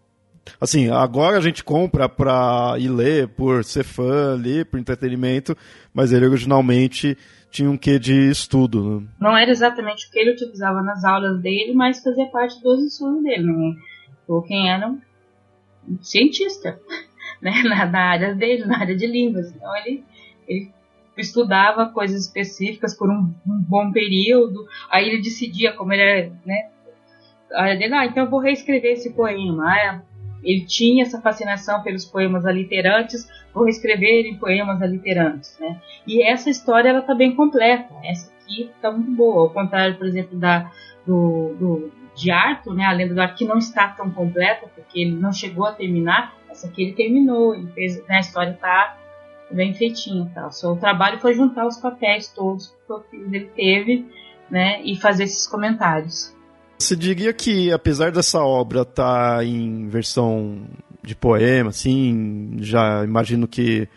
Assim, 0.60 0.88
agora 0.88 1.36
a 1.36 1.40
gente 1.42 1.62
compra 1.62 2.08
pra 2.08 2.74
ir 2.78 2.88
ler 2.88 3.28
por 3.28 3.62
ser 3.62 3.84
fã 3.84 4.32
ali, 4.32 4.64
por 4.64 4.80
entretenimento, 4.80 5.54
mas 5.92 6.10
ele 6.10 6.26
originalmente 6.26 7.18
tinha 7.50 7.70
um 7.70 7.76
quê 7.76 7.98
de 7.98 8.30
estudo. 8.30 9.00
Né? 9.00 9.06
Não 9.20 9.36
era 9.36 9.50
exatamente 9.50 10.06
o 10.06 10.10
que 10.10 10.18
ele 10.18 10.32
utilizava 10.32 10.82
nas 10.82 11.04
aulas 11.04 11.40
dele, 11.40 11.72
mas 11.74 12.02
fazia 12.02 12.26
parte 12.26 12.60
dos 12.62 12.82
estudos 12.82 13.22
dele. 13.22 13.44
Né? 13.44 13.76
Tolkien 14.26 14.70
era 14.70 14.88
um 14.88 15.00
cientista 16.02 16.78
né? 17.40 17.62
na, 17.64 17.86
na, 17.86 18.00
área 18.00 18.34
dele, 18.34 18.64
na 18.64 18.78
área 18.78 18.96
de 18.96 19.06
línguas. 19.06 19.54
Então 19.54 19.76
ele, 19.76 20.04
ele 20.46 20.70
estudava 21.16 21.86
coisas 21.86 22.26
específicas 22.26 22.96
por 22.96 23.10
um, 23.10 23.34
um 23.46 23.62
bom 23.62 23.90
período, 23.90 24.66
aí 24.90 25.08
ele 25.08 25.22
decidia 25.22 25.72
como 25.72 25.92
ele 25.92 26.02
era, 26.02 26.32
né? 26.44 26.70
A 27.52 27.62
área 27.62 27.78
dele, 27.78 27.94
ah, 27.94 28.04
então 28.04 28.24
eu 28.24 28.30
vou 28.30 28.40
reescrever 28.40 28.92
esse 28.92 29.14
poema. 29.14 29.64
Ah, 29.66 30.02
ele 30.42 30.66
tinha 30.66 31.02
essa 31.02 31.20
fascinação 31.20 31.82
pelos 31.82 32.04
poemas 32.04 32.46
aliterantes, 32.46 33.26
vou 33.52 33.64
reescrever 33.64 34.26
em 34.26 34.36
poemas 34.36 34.80
aliterantes, 34.82 35.56
né? 35.58 35.80
E 36.06 36.22
essa 36.22 36.50
história 36.50 36.88
ela 36.88 37.00
está 37.00 37.14
bem 37.14 37.34
completa, 37.34 37.92
essa 38.04 38.30
aqui 38.42 38.70
está 38.74 38.90
muito 38.90 39.10
boa, 39.12 39.42
ao 39.42 39.50
contrário, 39.50 39.96
por 39.96 40.06
exemplo, 40.06 40.38
da 40.38 40.70
do, 41.06 41.54
do 41.58 41.92
de 42.14 42.30
Arthur, 42.30 42.74
né? 42.74 42.84
A 42.84 42.92
lenda 42.92 43.14
do 43.14 43.20
Arthur 43.20 43.36
que 43.38 43.44
não 43.44 43.58
está 43.58 43.88
tão 43.88 44.10
completa 44.10 44.66
porque 44.74 45.00
ele 45.00 45.12
não 45.12 45.32
chegou 45.32 45.64
a 45.64 45.72
terminar. 45.72 46.34
Essa 46.50 46.66
aqui 46.66 46.82
ele 46.82 46.92
terminou, 46.92 47.54
ele 47.54 47.68
fez, 47.72 47.96
né? 48.06 48.16
A 48.16 48.20
história 48.20 48.50
está 48.50 48.96
bem 49.50 49.72
feitinha, 49.72 50.30
tá? 50.34 50.48
O 50.48 50.52
seu 50.52 50.76
trabalho 50.76 51.18
foi 51.20 51.34
juntar 51.34 51.66
os 51.66 51.78
papéis 51.78 52.28
todos 52.28 52.74
que 53.10 53.16
ele 53.16 53.46
teve, 53.54 54.06
né? 54.50 54.82
E 54.82 54.96
fazer 54.96 55.24
esses 55.24 55.46
comentários. 55.46 56.36
Você 56.78 56.94
diria 56.94 57.32
que, 57.32 57.72
apesar 57.72 58.12
dessa 58.12 58.40
obra 58.40 58.82
estar 58.82 59.38
tá 59.38 59.44
em 59.44 59.88
versão 59.88 60.66
de 61.08 61.16
poema, 61.16 61.70
assim, 61.70 62.58
já 62.60 63.02
imagino 63.02 63.48
que 63.48 63.88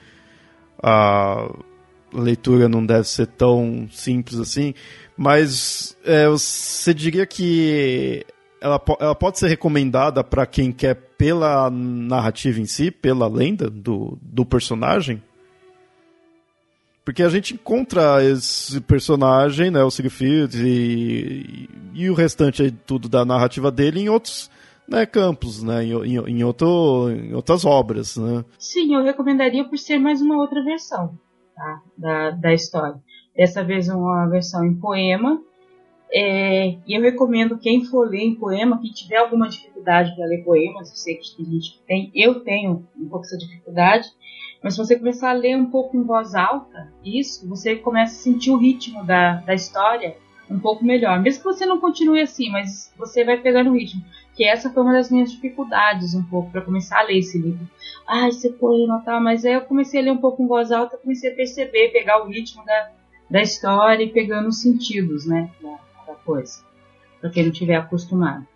a 0.81 1.53
leitura 2.13 2.69
não 2.69 2.85
deve 2.85 3.07
ser 3.07 3.27
tão 3.27 3.87
simples 3.91 4.39
assim, 4.39 4.73
mas 5.17 5.95
é, 6.05 6.27
você 6.27 6.93
diria 6.93 7.25
que 7.25 8.25
ela, 8.61 8.81
ela 8.99 9.15
pode 9.15 9.39
ser 9.39 9.47
recomendada 9.47 10.23
para 10.23 10.45
quem 10.45 10.71
quer 10.71 10.95
pela 10.95 11.69
narrativa 11.69 12.59
em 12.59 12.65
si, 12.65 12.89
pela 12.89 13.27
lenda 13.27 13.69
do, 13.69 14.17
do 14.21 14.45
personagem? 14.45 15.21
Porque 17.03 17.23
a 17.23 17.29
gente 17.29 17.55
encontra 17.55 18.23
esse 18.23 18.79
personagem, 18.79 19.69
né, 19.69 19.83
o 19.83 19.91
Siegfried, 19.91 20.55
e, 20.63 21.69
e, 21.93 22.09
o 22.09 22.13
restante 22.13 22.61
aí, 22.61 22.71
tudo 22.71 23.09
da 23.09 23.25
narrativa 23.25 23.71
dele 23.71 23.99
em 23.99 24.09
outros 24.09 24.49
né, 24.91 25.05
campos, 25.05 25.63
né, 25.63 25.85
em, 25.85 25.93
em, 25.93 26.17
em, 26.17 26.43
outro, 26.43 27.09
em 27.09 27.33
outras 27.33 27.63
obras. 27.63 28.17
Né. 28.17 28.43
Sim, 28.59 28.93
eu 28.93 29.03
recomendaria 29.03 29.63
por 29.63 29.77
ser 29.77 29.97
mais 29.97 30.21
uma 30.21 30.37
outra 30.37 30.61
versão 30.61 31.17
tá, 31.55 31.81
da, 31.97 32.31
da 32.31 32.53
história. 32.53 32.99
Dessa 33.35 33.63
vez 33.63 33.87
uma 33.87 34.27
versão 34.27 34.65
em 34.65 34.75
poema. 34.75 35.41
É, 36.13 36.75
e 36.85 36.97
eu 36.97 37.01
recomendo 37.01 37.57
quem 37.57 37.85
for 37.85 38.05
ler 38.05 38.23
em 38.23 38.35
poema, 38.35 38.81
quem 38.81 38.91
tiver 38.91 39.15
alguma 39.15 39.47
dificuldade 39.47 40.13
para 40.13 40.25
ler 40.25 40.43
poemas, 40.43 40.89
eu 40.89 40.95
sei 40.97 41.15
que 41.15 41.37
tem 41.37 41.45
gente 41.45 41.71
que 41.71 41.79
tem, 41.87 42.11
eu 42.13 42.41
tenho 42.41 42.85
um 42.99 43.07
pouco 43.07 43.25
essa 43.25 43.37
dificuldade, 43.37 44.09
mas 44.61 44.73
se 44.73 44.79
você 44.79 44.99
começar 44.99 45.29
a 45.29 45.33
ler 45.33 45.55
um 45.55 45.67
pouco 45.67 45.95
em 45.95 46.03
voz 46.03 46.35
alta, 46.35 46.91
isso, 47.01 47.47
você 47.47 47.77
começa 47.77 48.13
a 48.13 48.23
sentir 48.23 48.51
o 48.51 48.57
ritmo 48.57 49.05
da, 49.05 49.35
da 49.35 49.53
história 49.53 50.17
um 50.49 50.59
pouco 50.59 50.83
melhor. 50.83 51.21
Mesmo 51.21 51.43
que 51.43 51.47
você 51.47 51.65
não 51.65 51.79
continue 51.79 52.21
assim, 52.21 52.49
mas 52.49 52.93
você 52.97 53.23
vai 53.23 53.37
pegando 53.37 53.69
o 53.69 53.73
ritmo. 53.73 54.03
Que 54.35 54.45
essa 54.45 54.69
foi 54.69 54.83
uma 54.83 54.93
das 54.93 55.11
minhas 55.11 55.31
dificuldades 55.31 56.13
um 56.13 56.23
pouco 56.23 56.51
para 56.51 56.61
começar 56.61 56.99
a 56.99 57.03
ler 57.03 57.19
esse 57.19 57.37
livro. 57.37 57.67
Ah, 58.07 58.27
esse 58.27 58.51
poema 58.53 59.01
tá, 59.03 59.19
mas 59.19 59.45
aí 59.45 59.53
eu 59.53 59.61
comecei 59.61 59.99
a 59.99 60.03
ler 60.03 60.11
um 60.11 60.17
pouco 60.17 60.41
em 60.41 60.47
voz 60.47 60.71
alta, 60.71 60.97
comecei 60.97 61.31
a 61.31 61.35
perceber, 61.35 61.89
pegar 61.89 62.23
o 62.23 62.27
ritmo 62.27 62.65
da, 62.65 62.91
da 63.29 63.41
história 63.41 64.03
e 64.03 64.11
pegando 64.11 64.49
os 64.49 64.61
sentidos, 64.61 65.25
né, 65.25 65.49
da, 65.61 65.79
da 66.07 66.15
coisa, 66.15 66.63
para 67.19 67.29
quem 67.29 67.45
não 67.45 67.51
tiver 67.51 67.75
acostumado. 67.75 68.47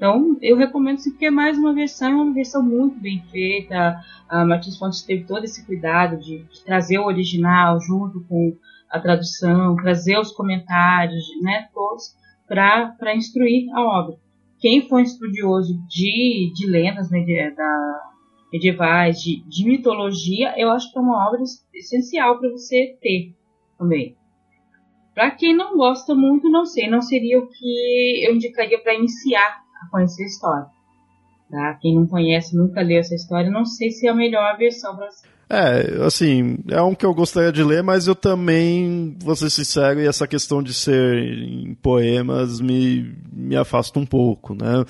Então, 0.00 0.38
eu 0.40 0.56
recomendo 0.56 0.98
sim, 0.98 1.10
porque 1.10 1.26
é 1.26 1.30
mais 1.30 1.58
uma 1.58 1.74
versão, 1.74 2.22
uma 2.22 2.32
versão 2.32 2.62
muito 2.62 2.98
bem 2.98 3.22
feita. 3.30 4.00
A 4.30 4.46
Martins 4.46 4.78
Fontes 4.78 5.02
teve 5.02 5.24
todo 5.24 5.44
esse 5.44 5.66
cuidado 5.66 6.16
de, 6.16 6.38
de 6.44 6.64
trazer 6.64 6.98
o 6.98 7.04
original 7.04 7.78
junto 7.82 8.24
com 8.26 8.56
a 8.88 8.98
tradução, 8.98 9.76
trazer 9.76 10.18
os 10.18 10.32
comentários, 10.32 11.22
né, 11.42 11.68
todos, 11.74 12.16
para 12.48 13.14
instruir 13.14 13.68
a 13.74 13.82
obra. 13.82 14.16
Quem 14.60 14.88
for 14.88 15.00
estudioso 15.00 15.74
de, 15.88 16.52
de 16.54 16.66
lendas 16.66 17.10
medie 17.10 17.50
da, 17.54 18.10
medievais, 18.52 19.20
de, 19.20 19.42
de 19.48 19.64
mitologia, 19.64 20.54
eu 20.58 20.70
acho 20.70 20.90
que 20.92 20.98
é 20.98 21.00
uma 21.00 21.28
obra 21.28 21.40
essencial 21.74 22.38
para 22.38 22.50
você 22.50 22.98
ter 23.00 23.34
também. 23.78 24.16
Para 25.14 25.30
quem 25.30 25.56
não 25.56 25.76
gosta 25.76 26.14
muito, 26.14 26.48
não 26.48 26.66
sei, 26.66 26.88
não 26.88 27.00
seria 27.00 27.38
o 27.38 27.48
que 27.48 28.26
eu 28.26 28.34
indicaria 28.34 28.80
para 28.80 28.94
iniciar 28.94 29.60
a 29.82 29.90
conhecer 29.90 30.24
a 30.24 30.26
história. 30.26 30.66
Tá? 31.50 31.74
Quem 31.80 31.96
não 31.96 32.06
conhece, 32.06 32.56
nunca 32.56 32.80
leu 32.80 33.00
essa 33.00 33.14
história, 33.14 33.50
não 33.50 33.66
sei 33.66 33.90
se 33.90 34.06
é 34.06 34.10
a 34.10 34.14
melhor 34.14 34.56
versão 34.56 34.94
para. 34.96 35.08
É, 35.52 36.04
assim, 36.06 36.58
é 36.68 36.80
um 36.80 36.94
que 36.94 37.04
eu 37.04 37.12
gostaria 37.12 37.50
de 37.50 37.64
ler, 37.64 37.82
mas 37.82 38.06
eu 38.06 38.14
também, 38.14 39.16
vou 39.18 39.34
ser 39.34 39.50
sincero, 39.50 40.00
e 40.00 40.06
essa 40.06 40.28
questão 40.28 40.62
de 40.62 40.72
ser 40.72 41.18
em 41.24 41.74
poemas 41.74 42.60
me, 42.60 43.12
me 43.32 43.56
afasta 43.56 43.98
um 43.98 44.06
pouco, 44.06 44.54
né? 44.54 44.84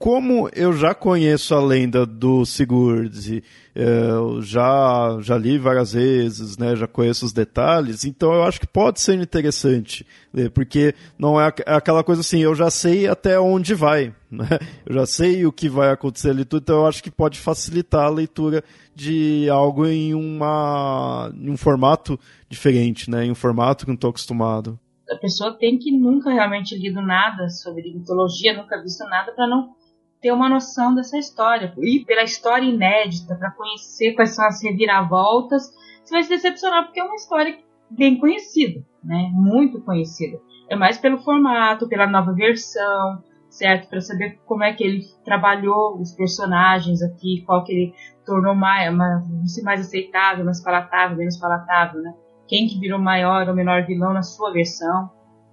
Como 0.00 0.48
eu 0.54 0.72
já 0.72 0.94
conheço 0.94 1.54
a 1.54 1.62
lenda 1.62 2.06
do 2.06 2.46
Sigurd, 2.46 3.44
é, 3.74 4.10
eu 4.12 4.40
já, 4.40 5.18
já 5.20 5.36
li 5.36 5.58
várias 5.58 5.92
vezes, 5.92 6.56
né, 6.56 6.74
já 6.74 6.86
conheço 6.86 7.26
os 7.26 7.34
detalhes, 7.34 8.06
então 8.06 8.32
eu 8.32 8.42
acho 8.44 8.58
que 8.58 8.66
pode 8.66 8.98
ser 8.98 9.20
interessante, 9.20 10.06
porque 10.54 10.94
não 11.18 11.38
é, 11.38 11.52
é 11.66 11.74
aquela 11.74 12.02
coisa 12.02 12.22
assim, 12.22 12.38
eu 12.38 12.54
já 12.54 12.70
sei 12.70 13.08
até 13.08 13.38
onde 13.38 13.74
vai, 13.74 14.14
né, 14.32 14.48
eu 14.86 14.94
já 14.94 15.04
sei 15.04 15.44
o 15.44 15.52
que 15.52 15.68
vai 15.68 15.90
acontecer 15.90 16.30
ali 16.30 16.46
tudo, 16.46 16.62
então 16.62 16.76
eu 16.76 16.86
acho 16.86 17.02
que 17.02 17.10
pode 17.10 17.38
facilitar 17.38 18.06
a 18.06 18.10
leitura 18.10 18.64
de 18.94 19.50
algo 19.50 19.86
em, 19.86 20.14
uma, 20.14 21.30
em 21.34 21.50
um 21.50 21.58
formato 21.58 22.18
diferente, 22.48 23.10
né, 23.10 23.26
em 23.26 23.32
um 23.32 23.34
formato 23.34 23.84
que 23.84 23.90
não 23.90 23.96
estou 23.96 24.08
acostumado. 24.08 24.80
A 25.10 25.16
pessoa 25.16 25.52
tem 25.58 25.76
que 25.76 25.90
nunca 25.90 26.30
realmente 26.30 26.74
lido 26.74 27.02
nada 27.02 27.50
sobre 27.50 27.92
mitologia, 27.92 28.56
nunca 28.56 28.80
visto 28.80 29.04
nada 29.04 29.32
para 29.32 29.46
não 29.46 29.78
ter 30.20 30.32
uma 30.32 30.48
noção 30.48 30.94
dessa 30.94 31.18
história. 31.18 31.72
E 31.78 32.04
pela 32.04 32.22
história 32.22 32.64
inédita, 32.66 33.34
para 33.34 33.50
conhecer 33.52 34.12
quais 34.12 34.34
são 34.34 34.46
as 34.46 34.62
reviravoltas, 34.62 35.70
você 36.04 36.14
vai 36.14 36.22
se 36.22 36.28
decepcionar, 36.28 36.84
porque 36.84 37.00
é 37.00 37.04
uma 37.04 37.14
história 37.14 37.58
bem 37.90 38.18
conhecida, 38.18 38.84
né? 39.02 39.30
Muito 39.32 39.80
conhecida. 39.82 40.38
É 40.68 40.76
mais 40.76 40.98
pelo 40.98 41.18
formato, 41.18 41.88
pela 41.88 42.06
nova 42.06 42.32
versão, 42.32 43.22
certo? 43.48 43.88
Para 43.88 44.00
saber 44.00 44.38
como 44.46 44.62
é 44.62 44.72
que 44.72 44.84
ele 44.84 45.02
trabalhou 45.24 46.00
os 46.00 46.12
personagens 46.12 47.02
aqui, 47.02 47.42
qual 47.44 47.64
que 47.64 47.72
ele 47.72 47.94
tornou 48.24 48.54
mais, 48.54 48.94
mais, 48.94 49.62
mais 49.62 49.80
aceitável, 49.80 50.44
mais 50.44 50.62
palatável, 50.62 51.16
menos 51.16 51.36
palatável, 51.36 52.00
né? 52.00 52.14
Quem 52.46 52.66
que 52.66 52.78
virou 52.78 52.98
maior 52.98 53.48
ou 53.48 53.54
menor 53.54 53.84
vilão 53.86 54.12
na 54.12 54.22
sua 54.22 54.52
versão, 54.52 55.10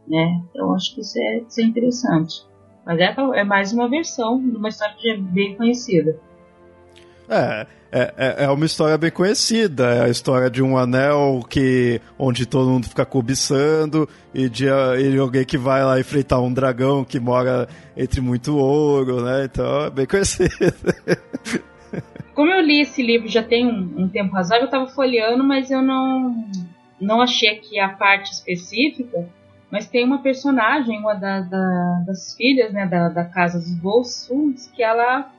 né? 0.07 0.41
Então 0.49 0.73
acho 0.73 0.93
que 0.93 1.01
isso 1.01 1.17
é, 1.17 1.37
isso 1.39 1.61
é 1.61 1.63
interessante. 1.63 2.47
Mas 2.87 2.99
é, 2.99 3.13
é 3.35 3.43
mais 3.43 3.73
uma 3.73 3.89
versão 3.89 4.39
de 4.39 4.55
uma 4.55 4.69
história 4.69 4.95
que 4.97 5.09
é 5.09 5.17
bem 5.17 5.55
conhecida. 5.57 6.17
É, 7.29 7.67
é, 7.91 8.13
é, 8.17 8.43
é 8.45 8.49
uma 8.49 8.65
história 8.65 8.97
bem 8.97 9.11
conhecida. 9.11 9.93
É 9.93 10.05
a 10.05 10.09
história 10.09 10.49
de 10.49 10.63
um 10.63 10.77
anel 10.77 11.41
que 11.49 11.99
onde 12.17 12.45
todo 12.45 12.69
mundo 12.69 12.87
fica 12.87 13.05
cobiçando 13.05 14.07
e 14.33 14.47
de, 14.47 14.67
de 15.11 15.19
alguém 15.19 15.43
que 15.43 15.57
vai 15.57 15.83
lá 15.83 15.99
enfrentar 15.99 16.39
um 16.39 16.53
dragão 16.53 17.03
que 17.03 17.19
mora 17.19 17.67
entre 17.97 18.21
muito 18.21 18.55
ouro, 18.55 19.21
né? 19.21 19.43
Então 19.43 19.87
é 19.87 19.89
bem 19.89 20.05
conhecido. 20.05 20.53
como 22.33 22.51
eu 22.51 22.61
li 22.61 22.79
esse 22.79 23.03
livro 23.03 23.27
já 23.27 23.43
tem 23.43 23.67
um, 23.67 24.03
um 24.03 24.07
tempo 24.07 24.33
razoável, 24.33 24.63
eu 24.63 24.67
estava 24.67 24.87
folheando, 24.87 25.43
mas 25.43 25.69
eu 25.69 25.81
não 25.81 26.45
não 27.01 27.21
achei 27.21 27.49
aqui 27.49 27.77
a 27.79 27.89
parte 27.89 28.31
específica. 28.31 29.27
Mas 29.71 29.87
tem 29.87 30.05
uma 30.05 30.21
personagem, 30.21 30.99
uma 30.99 31.13
da, 31.13 31.41
da, 31.41 32.03
das 32.05 32.35
filhas 32.35 32.71
né, 32.71 32.85
da, 32.85 33.09
da 33.09 33.25
casa 33.25 33.59
dos 33.59 33.77
Volsungs, 33.79 34.71
que 34.73 34.81
ela, 34.81 35.29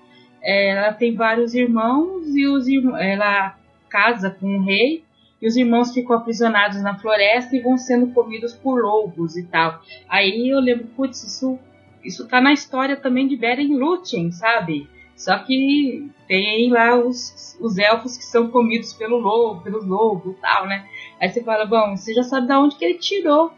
é, 0.42 0.70
ela 0.70 0.92
tem 0.92 1.14
vários 1.14 1.54
irmãos 1.54 2.26
e 2.34 2.46
os 2.46 2.66
ela 2.98 3.56
casa 3.88 4.30
com 4.30 4.58
o 4.58 4.64
rei 4.64 5.02
e 5.40 5.46
os 5.46 5.56
irmãos 5.56 5.94
ficam 5.94 6.16
aprisionados 6.16 6.82
na 6.82 6.98
floresta 6.98 7.56
e 7.56 7.60
vão 7.60 7.78
sendo 7.78 8.08
comidos 8.08 8.54
por 8.54 8.82
lobos 8.82 9.36
e 9.36 9.44
tal. 9.44 9.80
Aí 10.08 10.48
eu 10.50 10.60
lembro, 10.60 10.88
putz, 10.88 11.22
isso, 11.22 11.58
isso 12.04 12.26
tá 12.26 12.40
na 12.40 12.52
história 12.52 12.96
também 12.96 13.26
de 13.26 13.36
Beren 13.36 13.76
Lúthien, 13.76 14.30
sabe? 14.32 14.88
Só 15.16 15.38
que 15.38 16.10
tem 16.26 16.70
lá 16.70 16.96
os, 16.96 17.56
os 17.60 17.78
elfos 17.78 18.16
que 18.16 18.24
são 18.24 18.48
comidos 18.48 18.92
pelo 18.92 19.18
lobo, 19.18 19.62
pelos 19.62 19.86
lobos 19.86 20.36
e 20.36 20.40
tal, 20.40 20.66
né? 20.66 20.86
Aí 21.20 21.28
você 21.28 21.42
fala, 21.42 21.64
bom, 21.64 21.96
você 21.96 22.12
já 22.12 22.22
sabe 22.22 22.46
de 22.46 22.52
onde 22.52 22.76
que 22.76 22.84
ele 22.84 22.98
tirou 22.98 23.52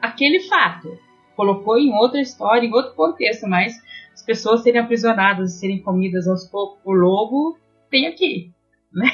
aquele 0.00 0.40
fato. 0.40 0.98
Colocou 1.36 1.78
em 1.78 1.92
outra 1.94 2.20
história, 2.20 2.66
em 2.66 2.72
outro 2.72 2.94
contexto, 2.94 3.46
mas 3.46 3.74
as 4.12 4.22
pessoas 4.22 4.62
serem 4.62 4.80
aprisionadas 4.80 5.58
serem 5.58 5.80
comidas 5.80 6.26
aos 6.26 6.44
poucos 6.46 6.82
por 6.82 6.94
lobo, 6.98 7.56
tem 7.90 8.06
aqui. 8.06 8.52
Né? 8.90 9.10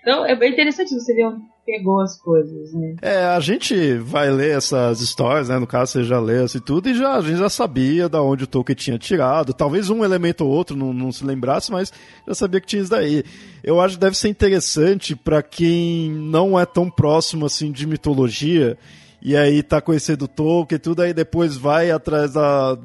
Então 0.00 0.24
é 0.24 0.36
bem 0.36 0.52
interessante 0.52 0.94
você 0.94 1.12
ver 1.12 1.26
onde 1.26 1.42
pegou 1.66 2.00
as 2.00 2.20
coisas, 2.20 2.72
né? 2.72 2.94
É, 3.02 3.24
a 3.24 3.40
gente 3.40 3.96
vai 3.98 4.30
ler 4.30 4.56
essas 4.56 5.00
histórias, 5.00 5.48
né? 5.48 5.58
No 5.58 5.66
caso, 5.66 5.92
você 5.92 6.04
já 6.04 6.20
leu 6.20 6.44
assim 6.44 6.60
tudo, 6.60 6.88
e 6.88 6.94
já, 6.94 7.14
a 7.14 7.20
gente 7.20 7.38
já 7.38 7.48
sabia 7.48 8.08
da 8.08 8.22
onde 8.22 8.44
o 8.44 8.46
Tolkien 8.46 8.76
tinha 8.76 8.98
tirado. 8.98 9.52
Talvez 9.52 9.90
um 9.90 10.04
elemento 10.04 10.44
ou 10.44 10.50
outro 10.50 10.76
não, 10.76 10.92
não 10.92 11.10
se 11.10 11.24
lembrasse, 11.24 11.72
mas 11.72 11.92
já 12.26 12.34
sabia 12.34 12.60
que 12.60 12.66
tinha 12.66 12.82
isso 12.82 12.90
daí. 12.90 13.24
Eu 13.62 13.80
acho 13.80 13.94
que 13.94 14.00
deve 14.00 14.16
ser 14.16 14.28
interessante 14.28 15.16
para 15.16 15.42
quem 15.42 16.10
não 16.10 16.58
é 16.58 16.66
tão 16.66 16.90
próximo 16.90 17.46
assim 17.46 17.72
de 17.72 17.86
mitologia 17.86 18.78
e 19.24 19.34
aí 19.34 19.62
tá 19.62 19.80
conhecendo 19.80 20.28
Tolkien 20.28 20.76
e 20.76 20.78
tudo, 20.78 21.00
aí 21.00 21.14
depois 21.14 21.56
vai 21.56 21.90
atrás 21.90 22.34
da. 22.34 22.76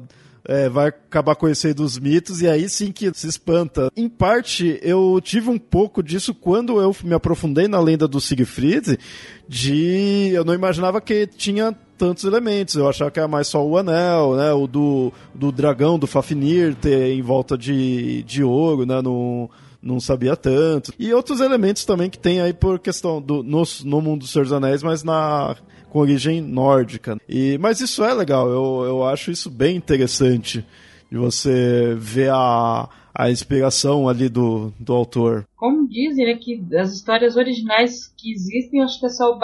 É, 0.48 0.70
vai 0.70 0.88
acabar 0.88 1.36
conhecendo 1.36 1.84
os 1.84 1.98
mitos 1.98 2.40
e 2.40 2.48
aí 2.48 2.66
sim 2.66 2.90
que 2.90 3.12
se 3.12 3.28
espanta. 3.28 3.92
Em 3.94 4.08
parte, 4.08 4.80
eu 4.82 5.20
tive 5.22 5.50
um 5.50 5.58
pouco 5.58 6.02
disso 6.02 6.32
quando 6.34 6.80
eu 6.80 6.96
me 7.04 7.12
aprofundei 7.12 7.68
na 7.68 7.78
lenda 7.78 8.08
do 8.08 8.18
Siegfried, 8.22 8.98
de 9.46 10.30
eu 10.32 10.42
não 10.42 10.54
imaginava 10.54 10.98
que 10.98 11.26
tinha 11.26 11.76
tantos 11.98 12.24
elementos. 12.24 12.74
Eu 12.74 12.88
achava 12.88 13.10
que 13.10 13.18
era 13.18 13.28
mais 13.28 13.48
só 13.48 13.64
o 13.64 13.76
anel, 13.76 14.34
né, 14.34 14.50
o 14.54 14.66
do, 14.66 15.12
do 15.34 15.52
dragão, 15.52 15.98
do 15.98 16.06
Fafnir 16.06 16.74
ter 16.74 17.12
em 17.12 17.20
volta 17.20 17.58
de, 17.58 18.22
de 18.22 18.42
ouro, 18.42 18.86
né, 18.86 19.02
no 19.02 19.50
não 19.82 20.00
sabia 20.00 20.36
tanto. 20.36 20.92
E 20.98 21.12
outros 21.12 21.40
elementos 21.40 21.84
também 21.84 22.10
que 22.10 22.18
tem 22.18 22.40
aí 22.40 22.52
por 22.52 22.78
questão 22.78 23.20
do 23.20 23.42
no, 23.42 23.62
no 23.84 24.00
mundo 24.00 24.20
dos 24.20 24.30
Senhor 24.30 24.44
dos 24.44 24.52
Anéis, 24.52 24.82
mas 24.82 25.02
na 25.02 25.56
com 25.90 25.98
origem 25.98 26.40
nórdica. 26.40 27.18
E, 27.28 27.58
mas 27.58 27.80
isso 27.80 28.04
é 28.04 28.14
legal, 28.14 28.48
eu, 28.48 28.84
eu 28.86 29.04
acho 29.04 29.30
isso 29.30 29.50
bem 29.50 29.76
interessante 29.76 30.64
de 31.10 31.18
você 31.18 31.96
ver 31.98 32.30
a, 32.30 32.88
a 33.12 33.30
inspiração 33.30 34.08
ali 34.08 34.28
do, 34.28 34.72
do 34.78 34.92
autor. 34.92 35.44
Como 35.56 35.88
dizem, 35.88 36.26
né, 36.26 36.34
que 36.36 36.64
as 36.76 36.94
histórias 36.94 37.36
originais 37.36 38.06
que 38.16 38.32
existem, 38.32 38.82
acho 38.82 39.00
que 39.00 39.06
é 39.06 39.08
só 39.08 39.36
o 39.36 39.40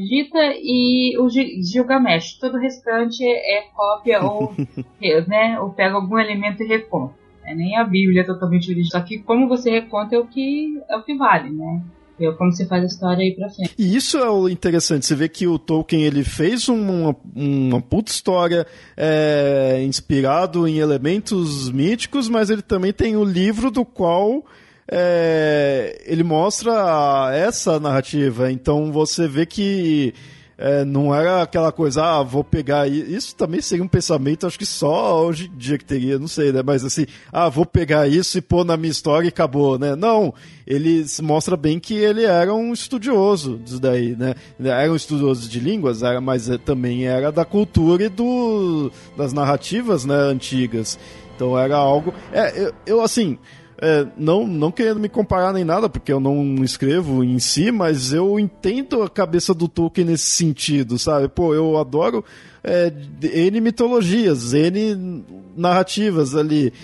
Gita 0.00 0.38
e 0.56 1.18
o 1.18 1.28
Gilgamesh. 1.28 2.38
Todo 2.38 2.56
o 2.56 2.60
restante 2.60 3.22
é 3.22 3.66
cópia 3.74 4.24
ou, 4.24 4.54
né, 5.28 5.60
ou 5.60 5.70
pega 5.70 5.94
algum 5.94 6.18
elemento 6.18 6.62
e 6.62 6.66
reconta. 6.66 7.19
É, 7.44 7.54
nem 7.54 7.76
a 7.76 7.84
Bíblia 7.84 8.22
é 8.22 8.24
totalmente 8.24 8.70
original. 8.70 9.00
Só 9.00 9.06
que 9.06 9.18
como 9.18 9.48
você 9.48 9.70
reconta 9.70 10.14
é 10.14 10.18
o 10.18 10.26
que, 10.26 10.80
é 10.88 10.96
o 10.96 11.02
que 11.02 11.14
vale, 11.14 11.50
né? 11.50 11.82
ver 12.20 12.36
como 12.36 12.52
você 12.52 12.66
faz 12.66 12.82
a 12.82 12.86
história 12.86 13.24
aí 13.24 13.34
pra 13.34 13.48
frente. 13.48 13.74
E 13.78 13.96
isso 13.96 14.18
é 14.18 14.28
o 14.30 14.48
interessante, 14.48 15.06
você 15.06 15.14
vê 15.14 15.28
que 15.28 15.46
o 15.46 15.58
Tolkien 15.58 16.02
ele 16.02 16.22
fez 16.22 16.68
uma, 16.68 17.16
uma 17.34 17.80
puta 17.80 18.12
história 18.12 18.66
é, 18.94 19.82
inspirado 19.82 20.68
em 20.68 20.78
elementos 20.78 21.70
míticos, 21.70 22.28
mas 22.28 22.50
ele 22.50 22.62
também 22.62 22.92
tem 22.92 23.16
o 23.16 23.24
livro 23.24 23.70
do 23.70 23.84
qual 23.84 24.44
é, 24.86 26.02
ele 26.04 26.22
mostra 26.22 27.30
essa 27.32 27.80
narrativa. 27.80 28.52
Então 28.52 28.92
você 28.92 29.26
vê 29.26 29.46
que 29.46 30.12
é, 30.60 30.84
não 30.84 31.14
era 31.14 31.40
aquela 31.40 31.72
coisa, 31.72 32.04
ah, 32.04 32.22
vou 32.22 32.44
pegar. 32.44 32.86
Isso 32.86 33.34
também 33.34 33.62
seria 33.62 33.82
um 33.82 33.88
pensamento, 33.88 34.46
acho 34.46 34.58
que 34.58 34.66
só 34.66 35.24
hoje 35.24 35.50
em 35.52 35.56
dia 35.56 35.78
que 35.78 35.84
teria, 35.86 36.18
não 36.18 36.28
sei, 36.28 36.52
né? 36.52 36.62
Mas 36.62 36.84
assim, 36.84 37.06
ah, 37.32 37.48
vou 37.48 37.64
pegar 37.64 38.06
isso 38.06 38.36
e 38.36 38.42
pôr 38.42 38.62
na 38.62 38.76
minha 38.76 38.90
história 38.90 39.26
e 39.26 39.30
acabou, 39.30 39.78
né? 39.78 39.96
Não, 39.96 40.34
ele 40.66 41.02
mostra 41.22 41.56
bem 41.56 41.80
que 41.80 41.94
ele 41.94 42.24
era 42.24 42.54
um 42.54 42.74
estudioso 42.74 43.58
disso 43.64 43.80
daí, 43.80 44.14
né? 44.14 44.34
Era 44.62 44.92
um 44.92 44.96
estudioso 44.96 45.48
de 45.48 45.58
línguas, 45.58 46.02
era, 46.02 46.20
mas 46.20 46.50
é, 46.50 46.58
também 46.58 47.06
era 47.06 47.32
da 47.32 47.46
cultura 47.46 48.04
e 48.04 48.08
do, 48.10 48.92
das 49.16 49.32
narrativas 49.32 50.04
né, 50.04 50.14
antigas. 50.14 50.98
Então 51.34 51.58
era 51.58 51.74
algo. 51.74 52.12
É, 52.34 52.66
eu, 52.66 52.74
eu 52.84 53.00
assim 53.00 53.38
é, 53.80 54.06
não, 54.16 54.46
não 54.46 54.70
querendo 54.70 55.00
me 55.00 55.08
comparar 55.08 55.54
nem 55.54 55.64
nada, 55.64 55.88
porque 55.88 56.12
eu 56.12 56.20
não 56.20 56.62
escrevo 56.62 57.24
em 57.24 57.38
si, 57.38 57.72
mas 57.72 58.12
eu 58.12 58.38
entendo 58.38 59.02
a 59.02 59.08
cabeça 59.08 59.54
do 59.54 59.66
Tolkien 59.66 60.06
nesse 60.06 60.26
sentido, 60.26 60.98
sabe? 60.98 61.28
Pô, 61.28 61.54
eu 61.54 61.78
adoro 61.78 62.22
é, 62.62 62.92
N 63.22 63.60
mitologias, 63.60 64.52
N 64.52 65.24
narrativas 65.56 66.34
ali. 66.34 66.74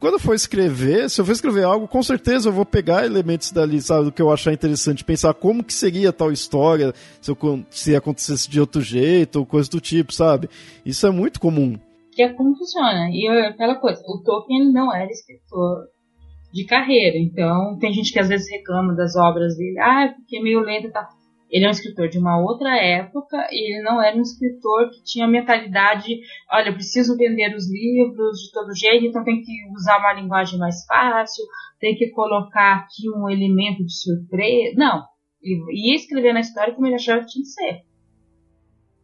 Quando 0.00 0.14
eu 0.14 0.18
for 0.18 0.34
escrever, 0.34 1.08
se 1.08 1.20
eu 1.20 1.24
for 1.24 1.32
escrever 1.32 1.64
algo, 1.64 1.86
com 1.86 2.02
certeza 2.02 2.48
eu 2.48 2.52
vou 2.52 2.66
pegar 2.66 3.06
elementos 3.06 3.52
dali, 3.52 3.80
sabe, 3.80 4.06
do 4.06 4.12
que 4.12 4.20
eu 4.20 4.30
achar 4.30 4.52
interessante, 4.52 5.04
pensar 5.04 5.32
como 5.32 5.62
que 5.62 5.72
seria 5.72 6.12
tal 6.12 6.32
história, 6.32 6.92
se, 7.20 7.30
eu, 7.30 7.64
se 7.70 7.94
acontecesse 7.94 8.50
de 8.50 8.60
outro 8.60 8.80
jeito, 8.82 9.38
ou 9.38 9.46
coisa 9.46 9.70
do 9.70 9.80
tipo, 9.80 10.12
sabe? 10.12 10.50
Isso 10.84 11.06
é 11.06 11.10
muito 11.10 11.40
comum. 11.40 11.78
Que 12.12 12.22
é 12.22 12.32
como 12.32 12.56
funciona. 12.56 13.08
E 13.10 13.28
aquela 13.28 13.76
coisa, 13.76 14.02
o 14.06 14.22
Tolkien 14.24 14.72
não 14.72 14.94
era 14.94 15.10
escritor 15.10 15.86
de 16.56 16.64
carreira. 16.64 17.18
Então, 17.18 17.76
tem 17.78 17.92
gente 17.92 18.10
que 18.10 18.18
às 18.18 18.28
vezes 18.28 18.50
reclama 18.50 18.94
das 18.94 19.14
obras 19.14 19.56
dele, 19.56 19.78
ah, 19.78 20.12
porque 20.16 20.38
é 20.38 20.42
meio 20.42 20.60
lento 20.60 20.86
e 20.86 20.90
tá. 20.90 21.06
Ele 21.50 21.64
é 21.64 21.68
um 21.68 21.70
escritor 21.70 22.08
de 22.08 22.18
uma 22.18 22.40
outra 22.40 22.76
época 22.76 23.36
e 23.52 23.74
ele 23.74 23.82
não 23.82 24.02
era 24.02 24.16
um 24.16 24.22
escritor 24.22 24.90
que 24.90 25.04
tinha 25.04 25.26
a 25.26 25.30
mentalidade, 25.30 26.18
olha, 26.50 26.72
preciso 26.72 27.16
vender 27.16 27.54
os 27.54 27.70
livros 27.70 28.38
de 28.38 28.52
todo 28.52 28.74
jeito, 28.74 29.06
então 29.06 29.22
tem 29.22 29.42
que 29.42 29.52
usar 29.70 29.98
uma 29.98 30.14
linguagem 30.14 30.58
mais 30.58 30.84
fácil, 30.86 31.44
tem 31.78 31.94
que 31.94 32.08
colocar 32.08 32.78
aqui 32.78 33.08
um 33.14 33.28
elemento 33.28 33.84
de 33.84 33.92
surpresa. 33.92 34.74
Não, 34.76 35.04
ele 35.40 35.62
ia 35.72 35.94
escrever 35.94 36.32
na 36.32 36.40
história 36.40 36.74
como 36.74 36.86
ele 36.86 36.96
achava 36.96 37.20
que 37.20 37.28
tinha 37.28 37.42
que 37.42 37.50
ser. 37.50 37.82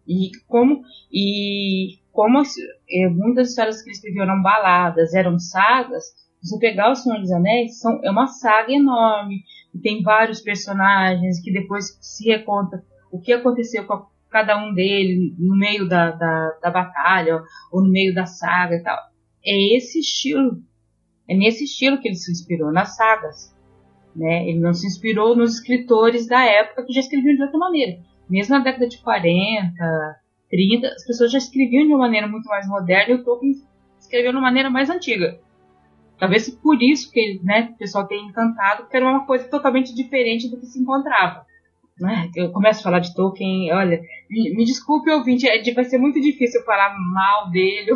E 0.09 0.31
como, 0.49 0.83
e 1.13 1.99
como 2.11 2.43
é, 2.91 3.09
muitas 3.09 3.51
histórias 3.51 3.81
que 3.83 3.91
ele 3.91 3.97
escreveu 3.97 4.23
eram 4.25 4.43
baladas, 4.43 5.15
eram 5.15 5.39
sagas, 5.39 6.23
você 6.43 6.59
pegar 6.59 6.91
o 6.91 6.95
Senhor 6.95 7.19
dos 7.21 7.31
Anéis, 7.31 7.79
são, 7.79 8.01
é 8.03 8.11
uma 8.11 8.27
saga 8.27 8.73
enorme, 8.73 9.45
tem 9.81 10.03
vários 10.03 10.41
personagens 10.41 11.41
que 11.41 11.53
depois 11.53 11.97
se 12.01 12.29
reconta 12.29 12.85
o 13.13 13.21
que 13.21 13.33
aconteceu 13.33 13.87
com 13.87 14.07
cada 14.29 14.57
um 14.57 14.75
deles 14.75 15.39
no 15.39 15.57
meio 15.57 15.89
da, 15.89 16.11
da, 16.11 16.51
da 16.63 16.71
batalha 16.71 17.43
ou 17.71 17.83
no 17.83 17.91
meio 17.91 18.15
da 18.15 18.27
saga 18.27 18.75
e 18.75 18.83
tal. 18.83 18.99
É 19.45 19.77
esse 19.77 20.01
estilo, 20.01 20.63
é 21.29 21.37
nesse 21.37 21.65
estilo 21.65 22.01
que 22.01 22.09
ele 22.09 22.17
se 22.17 22.33
inspirou, 22.33 22.73
nas 22.73 22.97
sagas. 22.97 23.55
Né? 24.17 24.49
Ele 24.49 24.59
não 24.59 24.73
se 24.73 24.87
inspirou 24.87 25.37
nos 25.37 25.55
escritores 25.55 26.27
da 26.27 26.45
época 26.45 26.85
que 26.85 26.93
já 26.93 27.01
escreviam 27.01 27.37
de 27.37 27.43
outra 27.43 27.59
maneira. 27.59 28.01
Mesmo 28.29 28.57
na 28.57 28.65
década 28.65 28.89
de 28.89 28.99
40, 28.99 29.75
30, 30.51 30.87
as 30.89 31.07
pessoas 31.07 31.31
já 31.31 31.39
escreviam 31.39 31.85
de 31.87 31.89
uma 31.89 31.99
maneira 31.99 32.27
muito 32.27 32.49
mais 32.49 32.67
moderna 32.67 33.15
e 33.15 33.17
o 33.17 33.25
Tolkien 33.25 33.53
escreveu 34.01 34.33
de 34.33 34.37
uma 34.39 34.43
maneira 34.43 34.71
mais 34.71 34.91
antiga. 34.91 35.39
Talvez 36.23 36.49
por 36.49 36.81
isso 36.81 37.11
que 37.11 37.41
né, 37.43 37.73
o 37.75 37.79
pessoal 37.79 38.07
tenha 38.07 38.23
encantado, 38.23 38.85
porque 38.85 38.97
era 38.97 39.05
uma 39.05 39.27
coisa 39.27 39.43
totalmente 39.49 39.93
diferente 39.93 40.49
do 40.49 40.57
que 40.57 40.67
se 40.67 40.79
encontrava. 40.79 41.45
Né? 41.99 42.31
Eu 42.37 42.53
começo 42.53 42.79
a 42.79 42.83
falar 42.85 43.01
de 43.01 43.13
Tolkien, 43.13 43.73
olha, 43.73 44.01
me, 44.31 44.55
me 44.55 44.65
desculpe, 44.65 45.11
ouvinte, 45.11 45.49
é, 45.49 45.61
vai 45.75 45.83
ser 45.83 45.99
muito 45.99 46.21
difícil 46.21 46.63
falar 46.63 46.97
mal 46.97 47.51
dele. 47.51 47.91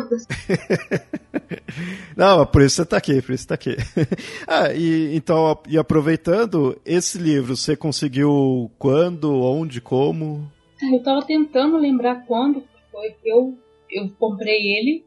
Não, 2.17 2.45
por 2.45 2.63
isso 2.63 2.75
você 2.75 2.81
está 2.81 2.97
aqui, 2.97 3.21
por 3.21 3.31
isso 3.31 3.43
você 3.43 3.47
tá 3.47 3.55
aqui. 3.55 3.77
ah, 4.45 4.73
e, 4.73 5.15
então, 5.15 5.57
e 5.65 5.77
aproveitando, 5.77 6.77
esse 6.85 7.17
livro, 7.17 7.55
você 7.55 7.77
conseguiu 7.77 8.69
quando, 8.77 9.41
onde, 9.41 9.79
como? 9.79 10.51
Eu 10.81 10.97
estava 10.97 11.21
tentando 11.21 11.77
lembrar 11.77 12.25
quando 12.25 12.61
foi 12.91 13.11
que 13.11 13.29
eu, 13.29 13.57
eu 13.89 14.09
comprei 14.19 14.77
ele 14.77 15.06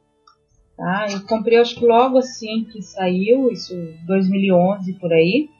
Tá? 0.80 1.08
Eu 1.12 1.20
comprei 1.26 1.58
acho 1.58 1.78
que 1.78 1.84
logo 1.84 2.16
assim 2.16 2.64
que 2.64 2.80
saiu, 2.80 3.50
isso 3.52 3.74
2011 4.06 4.94
por 4.94 5.12
aí, 5.12 5.50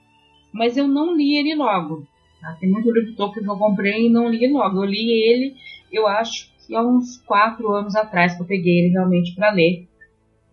mas 0.50 0.78
eu 0.78 0.88
não 0.88 1.14
li 1.14 1.36
ele 1.36 1.54
logo. 1.54 2.06
Tá? 2.40 2.56
Tem 2.58 2.70
muito 2.70 2.90
livro 2.90 3.14
Tolkien 3.14 3.44
que 3.44 3.50
eu 3.50 3.58
comprei 3.58 4.06
e 4.06 4.08
não 4.08 4.30
li 4.30 4.50
logo. 4.50 4.82
Eu 4.82 4.88
li 4.88 5.10
ele, 5.10 5.54
eu 5.92 6.06
acho 6.06 6.50
que 6.66 6.74
há 6.74 6.80
uns 6.80 7.18
quatro 7.18 7.70
anos 7.70 7.94
atrás 7.94 8.34
que 8.34 8.40
eu 8.40 8.46
peguei 8.46 8.78
ele 8.78 8.92
realmente 8.94 9.34
para 9.34 9.52
ler. 9.52 9.86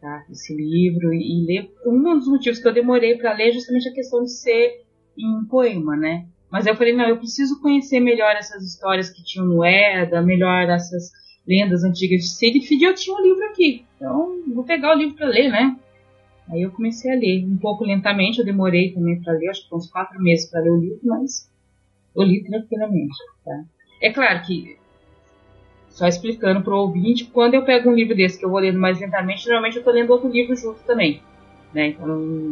tá, 0.01 0.25
esse 0.29 0.53
livro 0.53 1.13
e, 1.13 1.43
e 1.43 1.45
ler. 1.45 1.73
Um 1.85 2.03
dos 2.19 2.27
motivos 2.27 2.59
que 2.59 2.67
eu 2.67 2.73
demorei 2.73 3.15
para 3.15 3.31
ler 3.31 3.47
é 3.47 3.53
justamente 3.53 3.87
a 3.87 3.93
questão 3.93 4.21
de 4.21 4.33
ser 4.33 4.83
em 5.17 5.45
poema, 5.45 5.95
né? 5.95 6.27
Mas 6.51 6.67
eu 6.67 6.75
falei, 6.75 6.93
não, 6.93 7.07
eu 7.07 7.17
preciso 7.17 7.61
conhecer 7.61 8.01
melhor 8.01 8.35
essas 8.35 8.61
histórias 8.63 9.09
que 9.09 9.23
tinham 9.23 9.47
no 9.47 9.63
Eda, 9.63 10.21
melhor 10.21 10.63
essas 10.69 11.09
lendas 11.47 11.83
antigas 11.83 12.21
de 12.21 12.75
e 12.75 12.83
eu 12.83 12.93
tinha 12.93 13.15
um 13.15 13.23
livro 13.23 13.43
aqui. 13.45 13.85
Então, 13.95 14.41
vou 14.53 14.63
pegar 14.63 14.95
o 14.95 14.97
livro 14.97 15.15
para 15.15 15.27
ler, 15.27 15.49
né? 15.49 15.77
Aí 16.49 16.61
eu 16.61 16.71
comecei 16.71 17.11
a 17.11 17.15
ler, 17.15 17.45
um 17.45 17.57
pouco 17.57 17.83
lentamente, 17.83 18.39
eu 18.39 18.45
demorei 18.45 18.91
também 18.91 19.21
para 19.21 19.33
ler, 19.33 19.49
acho 19.49 19.67
que 19.67 19.75
uns 19.75 19.89
quatro 19.89 20.21
meses 20.21 20.49
para 20.49 20.61
ler 20.61 20.71
o 20.71 20.79
livro, 20.79 20.99
mas 21.03 21.49
eu 22.15 22.23
li 22.23 22.43
tranquilamente, 22.43 23.17
tá? 23.43 23.63
É 24.01 24.11
claro 24.11 24.41
que, 24.45 24.77
só 25.89 26.07
explicando 26.07 26.61
para 26.61 26.73
o 26.73 26.79
ouvinte, 26.79 27.25
quando 27.25 27.55
eu 27.55 27.65
pego 27.65 27.89
um 27.89 27.93
livro 27.93 28.15
desse 28.15 28.37
que 28.37 28.45
eu 28.45 28.49
vou 28.49 28.59
lendo 28.59 28.79
mais 28.79 28.99
lentamente, 28.99 29.43
geralmente 29.43 29.75
eu 29.75 29.81
estou 29.81 29.93
lendo 29.93 30.11
outro 30.11 30.29
livro 30.29 30.55
junto 30.55 30.79
também. 30.83 31.21
Né? 31.73 31.87
Então, 31.87 32.07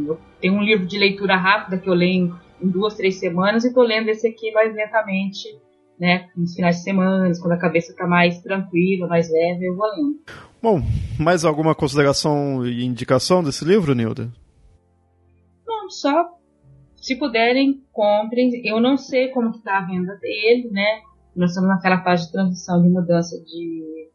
eu 0.08 0.19
tenho 0.41 0.55
um 0.55 0.63
livro 0.63 0.86
de 0.86 0.97
leitura 0.97 1.36
rápida 1.36 1.77
que 1.77 1.89
eu 1.89 1.93
leio 1.93 2.36
em 2.62 2.67
duas, 2.67 2.95
três 2.95 3.15
semanas 3.15 3.63
e 3.63 3.69
estou 3.69 3.84
lendo 3.84 4.10
esse 4.10 4.27
aqui 4.27 4.51
mais 4.51 4.73
lentamente, 4.73 5.47
né? 5.99 6.29
Nos 6.36 6.53
finais 6.53 6.77
de 6.77 6.84
semana, 6.84 7.31
quando 7.39 7.53
a 7.53 7.60
cabeça 7.60 7.91
está 7.91 8.05
mais 8.08 8.41
tranquila, 8.41 9.08
mais 9.08 9.31
leve, 9.31 9.65
eu 9.65 9.75
vou 9.75 9.88
lendo. 9.95 10.19
Bom, 10.62 10.81
mais 11.19 11.45
alguma 11.45 11.75
consideração 11.75 12.65
e 12.65 12.84
indicação 12.84 13.43
desse 13.43 13.63
livro, 13.63 13.93
Nilda? 13.93 14.31
Não, 15.65 15.89
só 15.89 16.36
se 17.05 17.15
puderem, 17.15 17.84
comprem. 17.93 18.65
Eu 18.65 18.79
não 18.79 18.97
sei 18.97 19.27
como 19.29 19.51
está 19.51 19.77
a 19.77 19.86
venda 19.86 20.15
dele, 20.15 20.69
né? 20.71 21.01
Nós 21.36 21.51
estamos 21.51 21.69
naquela 21.69 22.01
fase 22.03 22.25
de 22.25 22.31
transição 22.31 22.81
de 22.81 22.89
mudança 22.89 23.38
de, 23.43 24.10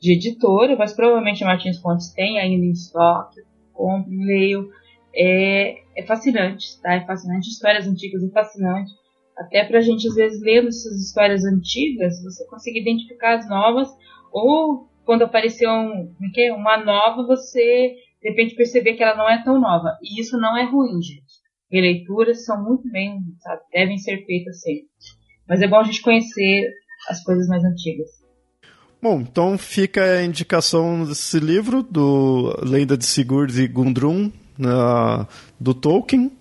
de 0.00 0.12
editora, 0.12 0.74
mas 0.76 0.92
provavelmente 0.92 1.44
a 1.44 1.46
Martins 1.46 1.78
Fontes 1.78 2.12
tem 2.12 2.40
ainda 2.40 2.64
em 2.64 2.72
estoque. 2.72 3.42
Compre, 3.72 4.16
leio. 4.16 4.70
É, 5.14 5.76
é 5.96 6.02
fascinante, 6.04 6.80
tá? 6.82 6.94
É 6.94 7.06
fascinante. 7.06 7.48
Histórias 7.48 7.86
antigas 7.86 8.24
é 8.24 8.28
fascinante. 8.30 8.90
Até 9.36 9.64
pra 9.64 9.80
gente, 9.80 10.08
às 10.08 10.14
vezes, 10.14 10.40
lendo 10.40 10.68
essas 10.68 11.00
histórias 11.00 11.44
antigas, 11.44 12.22
você 12.22 12.46
conseguir 12.46 12.80
identificar 12.80 13.36
as 13.36 13.48
novas, 13.48 13.88
ou 14.32 14.88
quando 15.04 15.22
aparecer 15.22 15.68
um, 15.68 16.12
é 16.36 16.46
é? 16.46 16.52
uma 16.52 16.82
nova, 16.82 17.26
você 17.26 17.94
de 18.20 18.30
repente 18.30 18.56
perceber 18.56 18.94
que 18.94 19.02
ela 19.02 19.16
não 19.16 19.28
é 19.28 19.42
tão 19.44 19.60
nova. 19.60 19.96
E 20.02 20.20
isso 20.20 20.38
não 20.38 20.56
é 20.56 20.64
ruim, 20.64 21.00
gente. 21.02 21.22
Releituras 21.70 22.44
são 22.44 22.62
muito 22.62 22.90
bem, 22.90 23.20
sabe, 23.40 23.60
devem 23.72 23.98
ser 23.98 24.24
feitas 24.24 24.60
sempre. 24.60 24.88
Mas 25.48 25.60
é 25.62 25.68
bom 25.68 25.78
a 25.78 25.84
gente 25.84 26.02
conhecer 26.02 26.72
as 27.08 27.22
coisas 27.22 27.46
mais 27.46 27.62
antigas. 27.64 28.08
Bom, 29.00 29.20
então 29.20 29.56
fica 29.58 30.02
a 30.02 30.24
indicação 30.24 31.04
desse 31.04 31.38
livro, 31.38 31.82
do 31.82 32.56
Lenda 32.64 32.96
de 32.96 33.04
Sigurd 33.04 33.60
e 33.60 33.68
Gundrun, 33.68 34.28
uh, 34.58 35.26
do 35.60 35.74
Tolkien. 35.74 36.32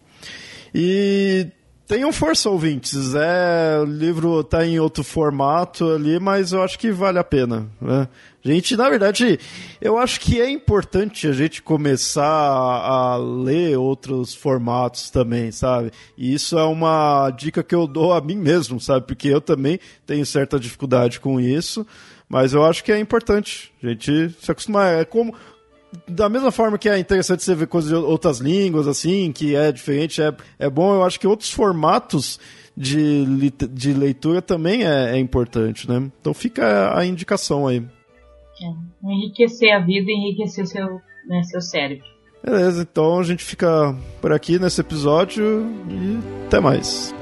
E 0.74 1.48
tenham 1.88 2.12
força, 2.12 2.50
ouvintes. 2.50 3.14
É, 3.16 3.80
o 3.80 3.86
livro 3.86 4.42
está 4.42 4.66
em 4.66 4.80
outro 4.80 5.04
formato 5.04 5.92
ali, 5.92 6.20
mas 6.20 6.52
eu 6.52 6.64
acho 6.64 6.78
que 6.78 6.92
vale 6.92 7.20
a 7.20 7.24
pena. 7.24 7.68
Né? 7.80 8.08
Gente, 8.44 8.76
na 8.76 8.90
verdade, 8.90 9.40
eu 9.82 9.98
acho 9.98 10.20
que 10.20 10.40
é 10.40 10.50
importante 10.50 11.28
a 11.28 11.32
gente 11.32 11.62
começar 11.62 12.24
a 12.24 13.18
ler 13.18 13.78
outros 13.78 14.36
formatos 14.36 15.10
também, 15.10 15.52
sabe? 15.52 15.92
E 16.18 16.34
isso 16.34 16.58
é 16.58 16.64
uma 16.64 17.32
dica 17.32 17.64
que 17.64 17.74
eu 17.74 17.88
dou 17.88 18.14
a 18.14 18.22
mim 18.22 18.38
mesmo, 18.38 18.80
sabe? 18.80 19.08
Porque 19.08 19.28
eu 19.28 19.42
também 19.42 19.80
tenho 20.06 20.26
certa 20.26 20.60
dificuldade 20.60 21.20
com 21.20 21.40
isso. 21.40 21.86
Mas 22.28 22.54
eu 22.54 22.66
acho 22.66 22.84
que 22.84 22.92
é 22.92 23.00
importante 23.00 23.72
a 23.84 23.88
gente 23.88 24.36
se 24.42 24.52
acostumar. 24.52 24.94
É 25.00 25.06
como, 25.06 25.34
da 26.08 26.30
mesma 26.30 26.52
forma 26.52 26.78
que 26.78 26.90
é 26.90 26.98
interessante 26.98 27.44
você 27.44 27.56
ver 27.56 27.68
coisas 27.68 27.90
de 27.90 27.96
outras 27.96 28.40
línguas, 28.40 28.88
assim, 28.88 29.32
que 29.32 29.56
é 29.56 29.72
diferente, 29.72 30.22
é, 30.22 30.34
é 30.60 30.70
bom, 30.70 30.96
eu 30.96 31.04
acho 31.04 31.20
que 31.20 31.28
outros 31.28 31.52
formatos 31.52 32.40
de, 32.76 33.52
de 33.72 33.94
leitura 33.94 34.42
também 34.42 34.86
é, 34.86 35.12
é 35.12 35.18
importante, 35.18 35.90
né? 35.90 36.12
Então 36.20 36.34
fica 36.34 36.98
a 36.98 37.06
indicação 37.06 37.68
aí. 37.68 37.84
É, 38.62 39.10
enriquecer 39.10 39.72
a 39.74 39.80
vida 39.80 40.10
e 40.10 40.14
enriquecer 40.14 40.68
seu, 40.68 40.86
né, 41.28 41.44
seu 41.44 41.62
cérebro. 41.62 42.06
Beleza, 42.44 42.84
então 42.84 43.20
a 43.20 43.24
gente 43.24 43.44
fica 43.44 43.96
por 44.22 44.32
aqui 44.32 44.60
nesse 44.60 44.80
episódio 44.80 45.68
e 45.90 46.46
até 46.46 46.60
mais. 46.60 47.14